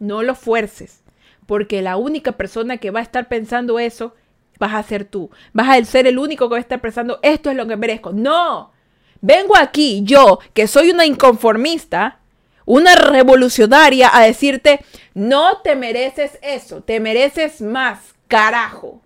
[0.00, 1.04] No lo fuerces,
[1.46, 4.16] porque la única persona que va a estar pensando eso
[4.58, 5.30] vas a ser tú.
[5.52, 8.12] Vas a ser el único que va a estar pensando, esto es lo que merezco.
[8.12, 8.72] No,
[9.20, 12.18] vengo aquí yo, que soy una inconformista,
[12.64, 14.84] una revolucionaria, a decirte,
[15.14, 19.02] no te mereces eso, te mereces más, carajo.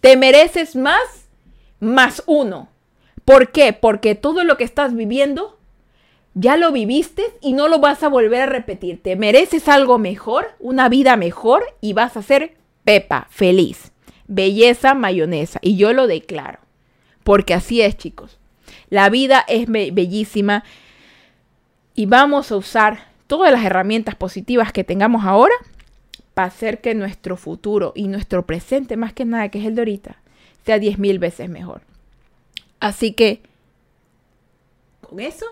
[0.00, 1.28] Te mereces más,
[1.78, 2.68] más uno.
[3.24, 3.72] ¿Por qué?
[3.72, 5.59] Porque todo lo que estás viviendo
[6.34, 9.02] ya lo viviste y no lo vas a volver a repetir.
[9.02, 13.92] Te mereces algo mejor, una vida mejor y vas a ser Pepa, feliz.
[14.26, 15.58] Belleza, mayonesa.
[15.62, 16.60] Y yo lo declaro.
[17.24, 18.38] Porque así es, chicos.
[18.88, 20.64] La vida es bellísima
[21.94, 25.54] y vamos a usar todas las herramientas positivas que tengamos ahora
[26.34, 29.82] para hacer que nuestro futuro y nuestro presente, más que nada, que es el de
[29.82, 30.16] ahorita,
[30.64, 31.82] sea diez mil veces mejor.
[32.80, 33.42] Así que,
[35.00, 35.46] con eso,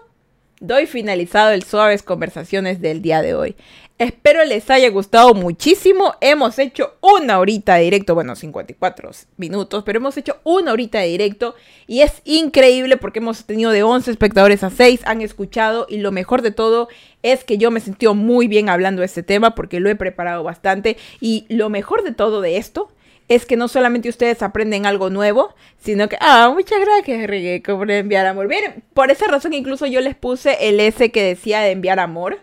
[0.61, 3.57] doy finalizado el Suaves Conversaciones del día de hoy.
[3.99, 6.15] Espero les haya gustado muchísimo.
[6.21, 11.09] Hemos hecho una horita de directo, bueno, 54 minutos, pero hemos hecho una horita de
[11.09, 11.57] directo
[11.89, 16.13] y es increíble porque hemos tenido de 11 espectadores a 6, han escuchado y lo
[16.13, 16.89] mejor de todo
[17.25, 20.45] es que yo me sentí muy bien hablando de este tema porque lo he preparado
[20.45, 22.91] bastante y lo mejor de todo de esto
[23.29, 27.91] es que no solamente ustedes aprenden algo nuevo, sino que, ah, muchas gracias, Regueco, por
[27.91, 28.49] enviar amor.
[28.49, 32.41] Miren, por esa razón incluso yo les puse el S que decía de enviar amor,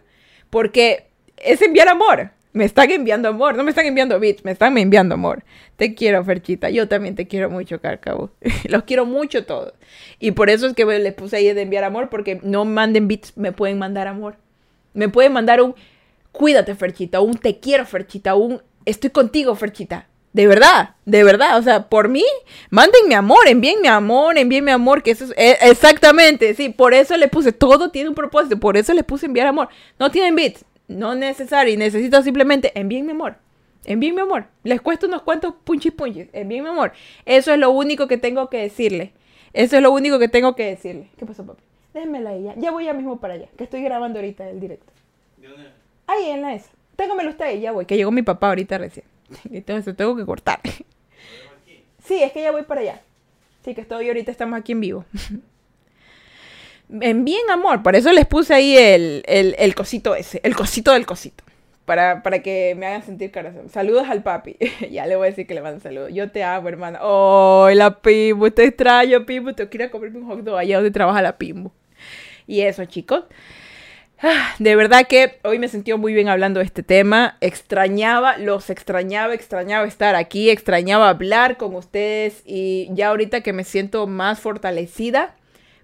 [0.49, 1.07] porque
[1.37, 2.31] es enviar amor.
[2.53, 5.43] Me están enviando amor, no me están enviando bits, me están enviando amor.
[5.75, 6.69] Te quiero, Ferchita.
[6.69, 8.31] Yo también te quiero mucho, Cárcavo.
[8.69, 9.73] Los quiero mucho todos.
[10.19, 13.35] Y por eso es que les puse ahí de enviar amor, porque no manden bits,
[13.35, 14.37] me pueden mandar amor.
[14.93, 15.75] Me pueden mandar un
[16.31, 20.07] cuídate, Ferchita, un te quiero, Ferchita, un estoy contigo, Ferchita.
[20.35, 22.25] De verdad, de verdad, o sea, por mí,
[22.69, 27.29] mándenme amor, envíenme amor, envíenme amor, que eso es eh, exactamente, sí, por eso le
[27.29, 29.69] puse, todo tiene un propósito, por eso le puse enviar amor.
[29.97, 33.37] No tienen bits, no necesario, necesito simplemente envíenme amor.
[33.85, 34.47] Envíenme amor.
[34.63, 36.27] Les cuesta unos cuantos punchis punchis.
[36.33, 36.91] Envíenme amor.
[37.25, 39.13] Eso es lo único que tengo que decirle.
[39.53, 41.07] Eso es lo único que tengo que decirle.
[41.17, 41.63] ¿Qué pasó, papi?
[41.93, 42.55] Déjenmela ahí ya.
[42.57, 43.47] Ya voy ya mismo para allá.
[43.55, 44.91] Que estoy grabando ahorita el directo.
[45.37, 45.69] ¿De dónde?
[46.07, 46.71] Ahí en la esa.
[46.97, 47.85] Téngamelo usted ahí, ya voy.
[47.85, 49.05] Que llegó mi papá ahorita recién.
[49.51, 50.59] Entonces tengo que cortar.
[52.03, 53.01] Sí, es que ya voy para allá.
[53.63, 55.05] Sí, que estoy ahorita, estamos aquí en vivo.
[57.01, 61.07] En bien amor, por eso les puse ahí el, el, cosito ese, el cosito del
[61.07, 61.43] cosito.
[61.85, 63.69] Para, para, que me hagan sentir corazón.
[63.69, 64.57] Saludos al papi.
[64.91, 66.11] ya le voy a decir que le mando saludos.
[66.13, 66.99] Yo te amo, hermana.
[67.01, 69.53] Oh, la Pimbo, te extraño, Pimbo.
[69.53, 71.71] Te quiero comerme un hot dog allá donde trabaja la Pimbo.
[72.47, 73.23] Y eso, chicos.
[74.21, 77.37] Ah, de verdad que hoy me sentí muy bien hablando de este tema.
[77.41, 83.65] Extrañaba, los extrañaba, extrañaba estar aquí, extrañaba hablar con ustedes y ya ahorita que me
[83.65, 85.35] siento más fortalecida,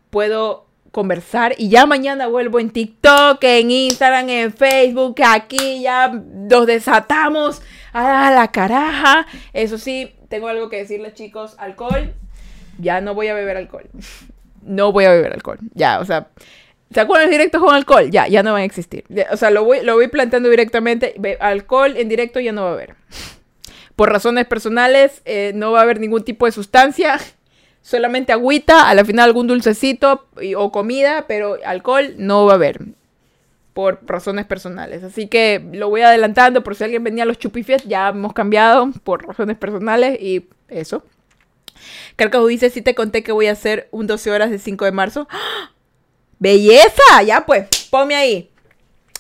[0.09, 6.67] puedo conversar y ya mañana vuelvo en TikTok, en Instagram, en Facebook, aquí ya nos
[6.67, 7.61] desatamos
[7.91, 9.27] a la caraja.
[9.51, 12.13] Eso sí, tengo algo que decirles chicos, alcohol,
[12.79, 13.89] ya no voy a beber alcohol.
[14.63, 16.27] No voy a beber alcohol, ya, o sea,
[16.93, 18.09] ¿Se acuerdan los directos con alcohol?
[18.11, 19.05] Ya, ya no van a existir.
[19.31, 21.15] O sea, lo voy, lo voy planteando directamente.
[21.39, 22.95] Alcohol en directo ya no va a haber.
[23.95, 27.17] Por razones personales, eh, no va a haber ningún tipo de sustancia.
[27.81, 30.27] Solamente agüita, a la final algún dulcecito
[30.57, 32.79] o comida, pero alcohol no va a haber.
[33.73, 35.03] Por razones personales.
[35.03, 37.85] Así que lo voy adelantando por si alguien venía a los chupifies.
[37.85, 41.03] Ya hemos cambiado por razones personales y eso.
[42.17, 44.91] Carcajo dice, sí te conté que voy a hacer un 12 horas de 5 de
[44.91, 45.27] marzo.
[45.31, 45.71] ¡Ah!
[46.41, 48.49] Belleza, ya pues, ponme ahí.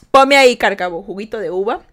[0.09, 1.83] Ponme ahí, cárcavo, juguito de uva.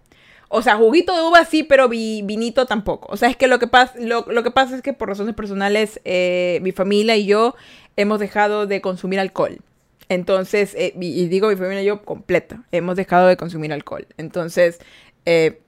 [0.47, 3.09] O sea, juguito de uva sí, pero vinito tampoco.
[3.11, 6.01] O sea, es que lo que, pasa, lo, que pasa es que por razones personales,
[6.03, 7.53] eh, mi familia y yo
[7.95, 9.59] hemos dejado de consumir alcohol.
[10.09, 14.07] Entonces, eh, y, digo mi familia y yo completa, hemos dejado de consumir alcohol.
[14.17, 14.79] Entonces,
[15.25, 15.61] eh,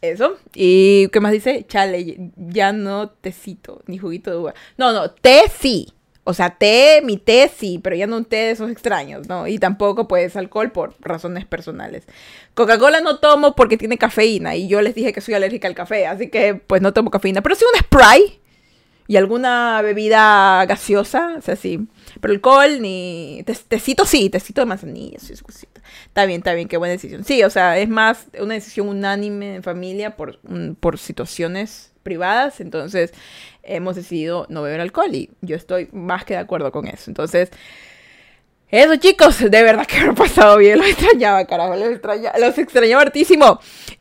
[0.00, 0.38] eso.
[0.56, 1.64] ¿Y qué más dice?
[1.68, 4.54] Chale, ya no tecito, ni juguito de uva.
[4.76, 5.92] No, no, té sí.
[6.28, 9.46] O sea, té, mi té sí, pero ya no un té de esos extraños, ¿no?
[9.46, 12.04] Y tampoco pues alcohol por razones personales.
[12.52, 16.06] Coca-Cola no tomo porque tiene cafeína y yo les dije que soy alérgica al café,
[16.06, 17.40] así que pues no tomo cafeína.
[17.40, 18.40] Pero sí un spray
[19.06, 21.88] y alguna bebida gaseosa, o sea, sí.
[22.20, 23.42] Pero alcohol ni...
[23.66, 27.24] tecito sí, tecito de manzanilla, sí, Está bien, está bien, qué buena decisión.
[27.24, 30.40] Sí, o sea, es más una decisión unánime en familia por,
[30.78, 33.12] por situaciones privadas, entonces
[33.62, 37.10] hemos decidido no beber alcohol y yo estoy más que de acuerdo con eso.
[37.10, 37.50] Entonces,
[38.70, 42.58] eso chicos, de verdad que me ha pasado bien, lo extrañaba, carajo, los extrañaba, los
[42.58, 43.60] extrañaba hartísimo.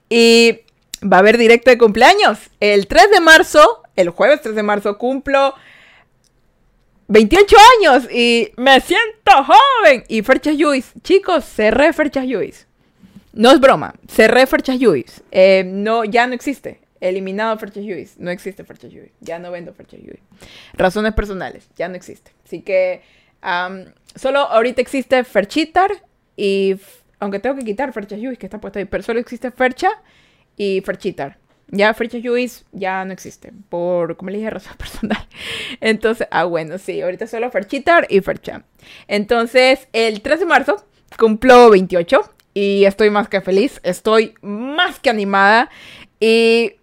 [0.10, 0.60] Y
[1.04, 2.40] va a haber directo de cumpleaños.
[2.60, 5.54] El 3 de marzo, el jueves 3 de marzo, cumplo
[7.08, 10.04] 28 años y me siento joven.
[10.08, 12.66] Y Ferchas Juice, chicos, cerré Ferchas Juice.
[13.34, 15.22] No es broma, cerré Ferchas Juice.
[15.32, 16.80] Eh, no, ya no existe.
[17.02, 18.16] Eliminado Ferchas Juice.
[18.18, 19.14] No existe Ferchas Juice.
[19.20, 20.22] Ya no vendo Ferchas Juice.
[20.74, 22.32] Razones personales, ya no existe.
[22.46, 23.02] Así que
[24.16, 25.92] solo ahorita existe Ferchitar
[26.36, 26.76] y
[27.20, 29.90] aunque tengo que quitar Ferchas Juice que está puesto ahí, pero solo existe Fercha
[30.56, 31.38] y Ferchitar.
[31.70, 35.28] Ya Ferchas Juice ya no existe, por, como le dije, razón personal.
[35.82, 38.64] Entonces, ah, bueno, sí, ahorita solo Ferchitar y Fercha.
[39.08, 40.86] Entonces, el 3 de marzo
[41.18, 42.22] cumplo 28
[42.54, 45.70] y estoy más que feliz, estoy más que animada
[46.20, 46.76] y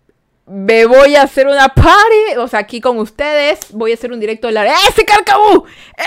[0.47, 4.21] me voy a hacer una party, o sea, aquí con ustedes, voy a hacer un
[4.21, 4.67] directo de la...
[4.89, 5.65] ¡Ese carcabú!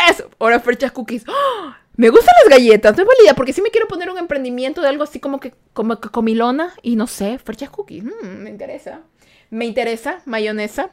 [0.09, 0.29] ¡Eso!
[0.39, 1.23] Ahora Ferchas Cookies.
[1.27, 1.73] ¡Oh!
[1.95, 4.89] Me gustan las galletas, no es valida, porque sí me quiero poner un emprendimiento de
[4.89, 8.03] algo así como que como comilona y no sé, Ferchas Cookies.
[8.03, 9.01] Mm, me interesa.
[9.49, 10.91] Me interesa, mayonesa.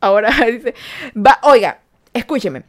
[0.00, 0.74] Ahora dice,
[1.14, 1.82] va, oiga,
[2.14, 2.62] escúcheme.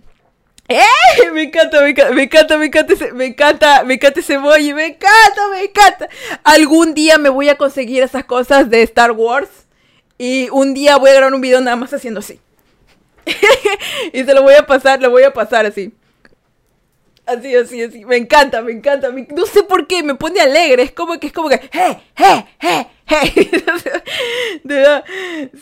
[0.68, 1.32] ¡Eh!
[1.34, 4.74] Me encanta, me encanta, me encanta, me encanta, ese, me encanta, me encanta ese emoji,
[4.74, 6.10] me encanta, me encanta.
[6.44, 9.69] Algún día me voy a conseguir esas cosas de Star Wars
[10.20, 12.40] y un día voy a grabar un video nada más haciendo así.
[14.14, 15.94] y se lo voy a pasar, lo voy a pasar así.
[17.26, 18.06] Así, así, así.
[18.06, 19.10] Me encanta, me encanta.
[19.12, 20.84] No sé por qué, me pone alegre.
[20.84, 23.52] Es como que, es como que, ¡eh, eh, eh, eh!
[24.64, 25.06] de verdad.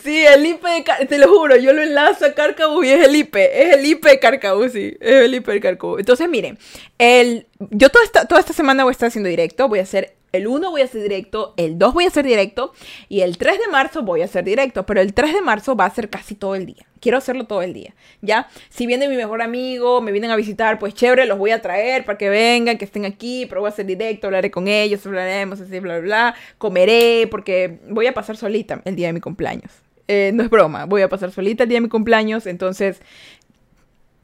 [0.01, 3.15] Sí, el IP de te lo juro, yo lo enlazo a Carcabú y es el
[3.15, 3.35] IP.
[3.35, 4.97] Es el IP de Carcabú, sí.
[4.99, 5.99] Es el IP de Carcabú.
[5.99, 6.57] Entonces, miren,
[6.97, 9.67] el, yo toda esta, toda esta semana voy a estar haciendo directo.
[9.67, 12.73] Voy a hacer el 1 voy a hacer directo, el 2 voy a hacer directo
[13.09, 15.85] y el 3 de marzo voy a hacer directo, pero el 3 de marzo va
[15.85, 16.85] a ser casi todo el día.
[16.99, 18.47] Quiero hacerlo todo el día, ¿ya?
[18.69, 22.05] Si viene mi mejor amigo, me vienen a visitar, pues chévere, los voy a traer
[22.05, 25.61] para que vengan, que estén aquí, pero voy a hacer directo, hablaré con ellos, hablaremos
[25.61, 26.35] así, bla, bla, bla.
[26.57, 29.71] Comeré, porque voy a pasar solita el día de mi cumpleaños.
[30.07, 33.01] Eh, no es broma, voy a pasar solita el día de mi cumpleaños, entonces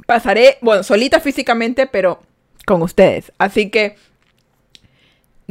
[0.05, 2.21] pasaré, bueno, solita físicamente, pero
[2.65, 3.31] con ustedes.
[3.37, 3.95] Así que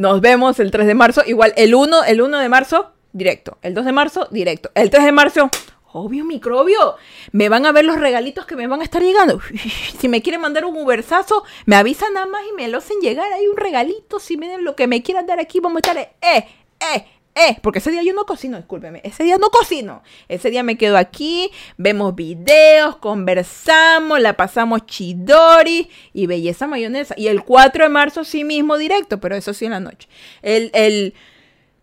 [0.03, 1.23] nos vemos el 3 de marzo.
[1.25, 3.59] Igual el 1, el 1 de marzo, directo.
[3.63, 4.71] El 2 de marzo, directo.
[4.75, 5.49] El 3 de marzo,
[5.93, 6.97] obvio microbio.
[7.31, 9.41] Me van a ver los regalitos que me van a estar llegando.
[9.99, 13.33] Si me quieren mandar un ubersazo, me avisan nada más y me lo hacen llegar.
[13.33, 14.19] Hay un regalito.
[14.19, 15.97] Si miren lo que me quieran dar aquí, vamos a estar.
[15.97, 16.49] Eh,
[16.81, 19.01] eh, eh, porque ese día yo no cocino, discúlpeme.
[19.05, 20.03] Ese día no cocino.
[20.29, 27.15] Ese día me quedo aquí, vemos videos, conversamos, la pasamos chidori y belleza mayonesa.
[27.17, 30.09] Y el 4 de marzo sí mismo directo, pero eso sí en la noche.
[30.43, 31.15] El, el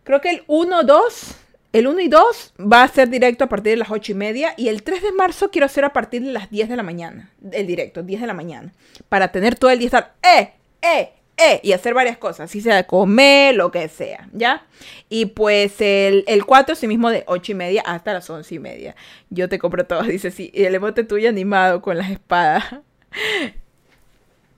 [0.04, 1.36] creo que el 1, 2,
[1.74, 4.54] el 1 y 2 va a ser directo a partir de las 8 y media.
[4.56, 7.32] Y el 3 de marzo quiero hacer a partir de las 10 de la mañana.
[7.52, 8.72] El directo, 10 de la mañana.
[9.10, 12.84] Para tener todo el día estar, eh, eh, eh, y hacer varias cosas, si sea
[12.86, 14.66] comer, lo que sea, ¿ya?
[15.08, 18.60] Y pues el, el 4 sí mismo de 8 y media hasta las 11 y
[18.60, 18.96] media.
[19.30, 20.52] Yo te compro todo, dice sí.
[20.54, 22.64] Y el emote tuyo animado con las espadas.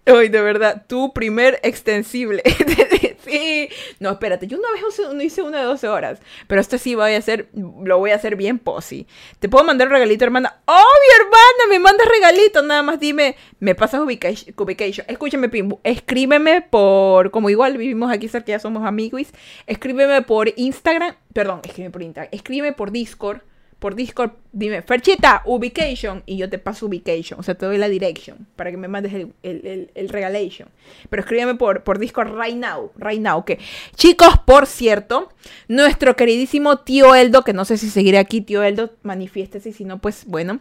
[0.08, 2.42] Uy, de verdad, tu primer extensible.
[3.24, 3.70] sí.
[4.00, 4.82] No, espérate, yo una vez
[5.24, 8.36] hice una de 12 horas, pero este sí voy a hacer, lo voy a hacer
[8.36, 9.08] bien posi.
[9.40, 10.62] Te puedo mandar un regalito, hermana.
[10.66, 11.70] ¡Oh, mi hermana!
[11.70, 15.06] Me manda regalito, nada más dime, me pasas ubication.
[15.08, 19.28] Escúchame, Pimbu, escríbeme por, como igual vivimos aquí cerca, ya somos amigos,
[19.68, 23.42] escríbeme por Instagram, perdón, escríbeme por Instagram, escríbeme por Discord
[23.82, 27.90] por Discord, dime, Ferchita, ubication, y yo te paso ubication, o sea, te doy la
[27.90, 30.70] direction para que me mandes el, el, el, regalation.
[31.10, 33.58] Pero escríbeme por, por Discord right now, right now, que
[33.96, 35.34] chicos, por cierto,
[35.68, 39.84] nuestro queridísimo tío Eldo, que no sé si seguiré aquí, tío Eldo, manifiéstese, y si
[39.84, 40.60] no, pues bueno.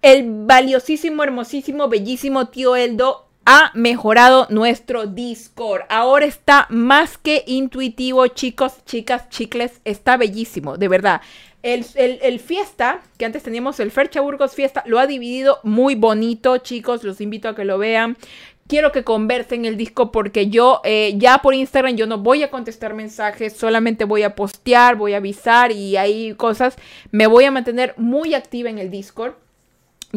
[0.00, 5.82] El valiosísimo, hermosísimo, bellísimo tío Eldo ha mejorado nuestro Discord.
[5.88, 9.80] Ahora está más que intuitivo, chicos, chicas, chicles.
[9.84, 11.22] Está bellísimo, de verdad.
[11.66, 17.02] El, fiesta, que antes teníamos el Fercha Burgos Fiesta, lo ha dividido muy bonito, chicos.
[17.02, 18.16] Los invito a que lo vean.
[18.68, 22.50] Quiero que conversen el disco porque yo eh, ya por Instagram yo no voy a
[22.50, 26.76] contestar mensajes, solamente voy a postear, voy a avisar y hay cosas.
[27.10, 29.34] Me voy a mantener muy activa en el Discord.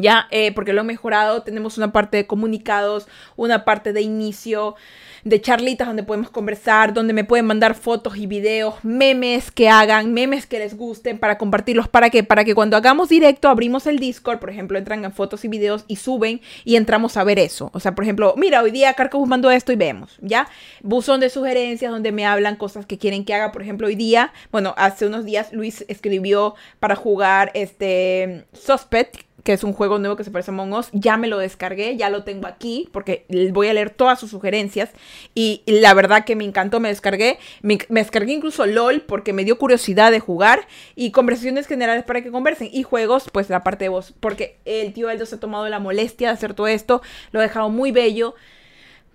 [0.02, 1.44] Ya, eh, porque lo he mejorado.
[1.44, 4.76] Tenemos una parte de comunicados, una parte de inicio,
[5.24, 10.14] de charlitas donde podemos conversar, donde me pueden mandar fotos y videos, memes que hagan,
[10.14, 11.88] memes que les gusten para compartirlos.
[11.88, 12.24] ¿Para qué?
[12.24, 15.86] Para que cuando hagamos directo abrimos el Discord, por ejemplo, entran en fotos y videos
[15.88, 17.70] y suben y entramos a ver eso.
[17.74, 20.48] O sea, por ejemplo, mira, hoy día Carcabus mandó esto y vemos, ¿ya?
[20.82, 23.52] Buzón de sugerencias donde me hablan cosas que quieren que haga.
[23.52, 29.54] Por ejemplo, hoy día, bueno, hace unos días Luis escribió para jugar este Suspect que
[29.54, 32.24] es un juego nuevo que se parece a Among ya me lo descargué, ya lo
[32.24, 34.92] tengo aquí, porque voy a leer todas sus sugerencias.
[35.34, 37.40] Y la verdad que me encantó, me descargué.
[37.64, 40.68] Me, descargué incluso LOL porque me dio curiosidad de jugar.
[40.96, 42.70] Y conversaciones generales para que conversen.
[42.72, 44.14] Y juegos, pues la parte de voz.
[44.20, 47.02] Porque el tío Aldo se ha tomado la molestia de hacer todo esto.
[47.32, 48.36] Lo ha dejado muy bello.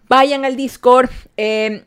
[0.09, 1.11] Vayan al Discord.
[1.37, 1.85] Eh,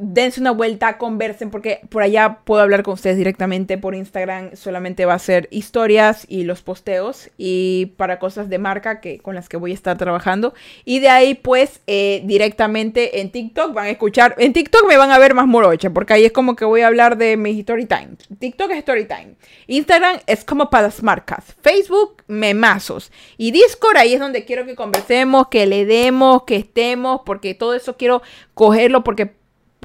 [0.00, 3.78] dense una vuelta, conversen, porque por allá puedo hablar con ustedes directamente.
[3.78, 9.00] Por Instagram solamente va a ser historias y los posteos y para cosas de marca
[9.00, 10.54] que, con las que voy a estar trabajando.
[10.84, 14.34] Y de ahí, pues, eh, directamente en TikTok van a escuchar.
[14.38, 16.86] En TikTok me van a ver más morocha, porque ahí es como que voy a
[16.86, 18.10] hablar de mi story time.
[18.38, 19.34] TikTok es story time.
[19.66, 21.56] Instagram es como para las marcas.
[21.62, 23.10] Facebook, memazos.
[23.36, 27.74] Y Discord, ahí es donde quiero que conversemos, que le demos, que estemos, porque todo
[27.74, 28.22] eso quiero
[28.54, 29.37] cogerlo, porque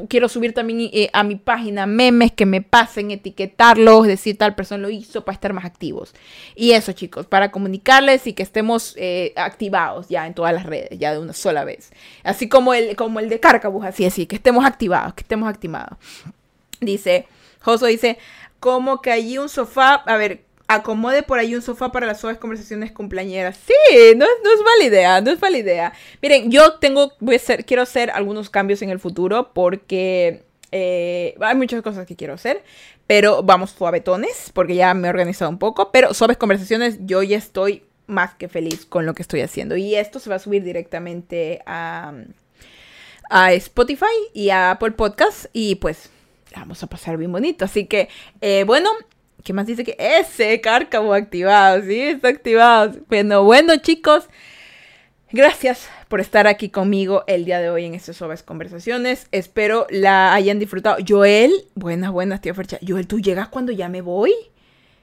[0.10, 4.82] quiero subir también eh, a mi página memes que me pasen, etiquetarlos, decir tal persona
[4.82, 6.14] lo hizo para estar más activos.
[6.56, 10.98] Y eso, chicos, para comunicarles y que estemos eh, activados ya en todas las redes,
[10.98, 11.92] ya de una sola vez.
[12.24, 15.98] Así como el, como el de Carcabus, así, así, que estemos activados, que estemos activados.
[16.80, 17.28] Dice,
[17.62, 18.18] Joso dice,
[18.60, 20.44] como que allí un sofá, a ver,
[20.76, 23.58] acomode por ahí un sofá para las suaves conversaciones cumpleañeras.
[23.66, 25.94] Sí, no, no es mala idea, no es mala idea.
[26.22, 31.36] Miren, yo tengo, voy a hacer, quiero hacer algunos cambios en el futuro porque eh,
[31.40, 32.64] hay muchas cosas que quiero hacer,
[33.08, 37.38] pero vamos suavetones porque ya me he organizado un poco, pero suaves conversaciones yo ya
[37.38, 40.64] estoy más que feliz con lo que estoy haciendo y esto se va a subir
[40.64, 42.14] directamente a,
[43.30, 46.10] a Spotify y a Apple Podcast y pues
[46.56, 47.66] vamos a pasar bien bonito.
[47.66, 48.10] Así que,
[48.42, 48.90] eh, bueno,
[49.44, 51.82] ¿Qué más dice que ese cárcamo activado?
[51.84, 52.94] Sí, está activado.
[53.10, 54.30] Bueno, bueno, chicos.
[55.32, 59.28] Gracias por estar aquí conmigo el día de hoy en estas suaves conversaciones.
[59.32, 60.98] Espero la hayan disfrutado.
[61.06, 62.80] Joel, buenas, buenas, tío Fercha.
[62.88, 64.32] Joel, ¿tú llegas cuando ya me voy?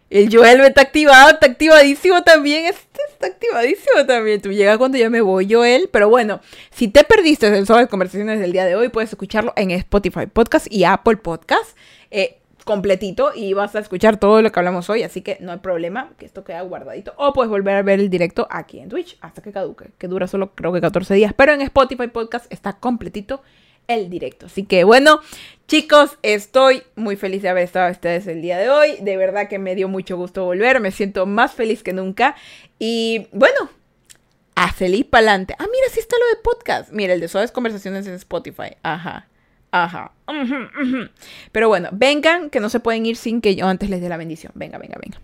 [0.09, 2.67] El Joel está activado, está activadísimo también.
[2.67, 4.41] Este está activadísimo también.
[4.41, 5.89] Tú llegas cuando ya me voy, Joel.
[5.93, 9.71] Pero bueno, si te perdiste en Suaves Conversaciones del día de hoy, puedes escucharlo en
[9.71, 11.77] Spotify Podcast y Apple Podcast.
[12.11, 12.40] Eh,
[12.71, 16.13] completito y vas a escuchar todo lo que hablamos hoy, así que no hay problema,
[16.19, 17.13] que esto queda guardadito.
[17.17, 20.29] O puedes volver a ver el directo aquí en Twitch hasta que caduque, que dura
[20.29, 23.43] solo creo que 14 días, pero en Spotify Podcast está completito
[23.89, 24.47] el directo.
[24.47, 25.19] Así que bueno,
[25.67, 28.99] chicos, estoy muy feliz de haber estado con ustedes el día de hoy.
[29.01, 32.37] De verdad que me dio mucho gusto volver, me siento más feliz que nunca.
[32.79, 33.69] Y bueno,
[34.55, 35.57] a feliz pa'lante.
[35.59, 36.93] Ah, mira, sí está lo de podcast.
[36.93, 38.77] Mira, el de Suaves Conversaciones en Spotify.
[38.85, 39.27] Ajá.
[39.73, 40.13] Ajá.
[41.53, 44.17] Pero bueno, vengan, que no se pueden ir sin que yo antes les dé la
[44.17, 44.53] bendición.
[44.55, 45.19] Venga, venga, venga.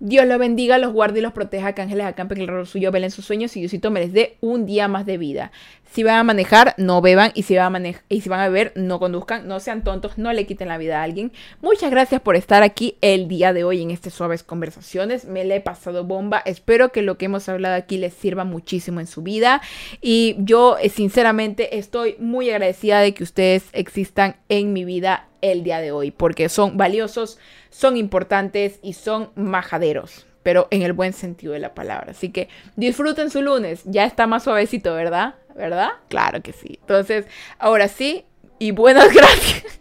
[0.00, 3.10] Dios los bendiga, los guarde y los proteja, que ángeles acampen el rol suyo, velen
[3.10, 5.52] sus sueños y Diosito me les dé un día más de vida.
[5.92, 8.72] Si van a manejar, no beban y si, van a y si van a beber,
[8.74, 11.32] no conduzcan, no sean tontos, no le quiten la vida a alguien.
[11.60, 15.24] Muchas gracias por estar aquí el día de hoy en estas suaves conversaciones.
[15.24, 16.42] Me le he pasado bomba.
[16.44, 19.62] Espero que lo que hemos hablado aquí les sirva muchísimo en su vida.
[20.00, 25.62] Y yo, eh, sinceramente, estoy muy agradecida de que ustedes existan en mi vida el
[25.62, 27.38] día de hoy, porque son valiosos,
[27.70, 32.12] son importantes y son majaderos pero en el buen sentido de la palabra.
[32.12, 35.34] Así que disfruten su lunes, ya está más suavecito, ¿verdad?
[35.54, 35.90] ¿Verdad?
[36.08, 36.78] Claro que sí.
[36.80, 37.26] Entonces,
[37.58, 38.24] ahora sí,
[38.58, 39.80] y buenas gracias.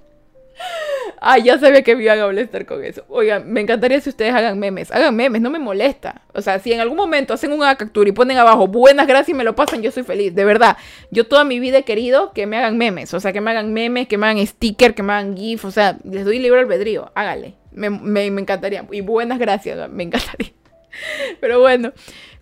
[1.20, 3.06] Ay, ya sabía que me iban a molestar con eso.
[3.08, 4.92] Oigan, me encantaría si ustedes hagan memes.
[4.92, 6.22] Hagan memes, no me molesta.
[6.34, 9.34] O sea, si en algún momento hacen una captura y ponen abajo buenas gracias y
[9.34, 10.36] me lo pasan, yo soy feliz.
[10.36, 10.78] De verdad.
[11.12, 13.14] Yo toda mi vida he querido que me hagan memes.
[13.14, 15.66] O sea, que me hagan memes, que me hagan sticker, que me hagan GIF.
[15.66, 17.12] O sea, les doy libre albedrío.
[17.16, 17.56] Hágale.
[17.72, 18.86] Me, me, me encantaría.
[18.92, 20.52] Y buenas gracias, me encantaría.
[21.40, 21.94] Pero bueno,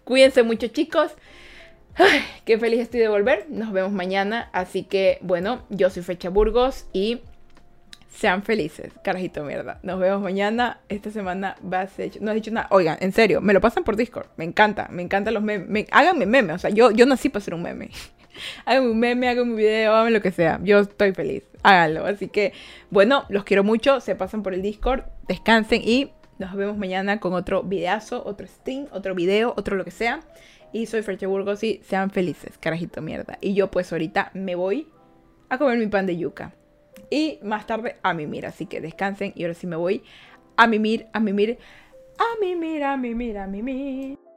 [0.03, 1.11] cuídense mucho, chicos.
[1.95, 3.45] Ay, qué feliz estoy de volver.
[3.49, 4.49] Nos vemos mañana.
[4.53, 7.21] Así que, bueno, yo soy Fecha Burgos y
[8.09, 8.93] sean felices.
[9.03, 9.79] Carajito mierda.
[9.83, 10.79] Nos vemos mañana.
[10.89, 12.21] Esta semana va a ser.
[12.21, 12.67] No has dicho nada.
[12.71, 14.27] Oigan, en serio, me lo pasan por Discord.
[14.37, 14.87] Me encanta.
[14.89, 15.87] Me encantan los memes.
[15.91, 16.55] háganme memes.
[16.55, 17.89] O sea, yo, yo nací para ser un meme.
[18.65, 20.59] háganme un meme, háganme un video, háganme lo que sea.
[20.63, 21.43] Yo estoy feliz.
[21.63, 22.05] Háganlo.
[22.05, 22.53] Así que,
[22.89, 23.99] bueno, los quiero mucho.
[23.99, 25.03] Se pasan por el Discord.
[25.27, 26.11] Descansen y
[26.41, 30.21] nos vemos mañana con otro videazo, otro stream, otro video, otro lo que sea.
[30.73, 33.37] Y soy Ferche Burgos y sean felices, carajito mierda.
[33.41, 34.87] Y yo pues ahorita me voy
[35.49, 36.53] a comer mi pan de yuca.
[37.09, 38.45] Y más tarde a mimir.
[38.45, 40.03] Así que descansen y ahora sí me voy
[40.55, 41.57] a mimir, a mimir,
[42.17, 44.30] a mimir, a mimir, a mimir.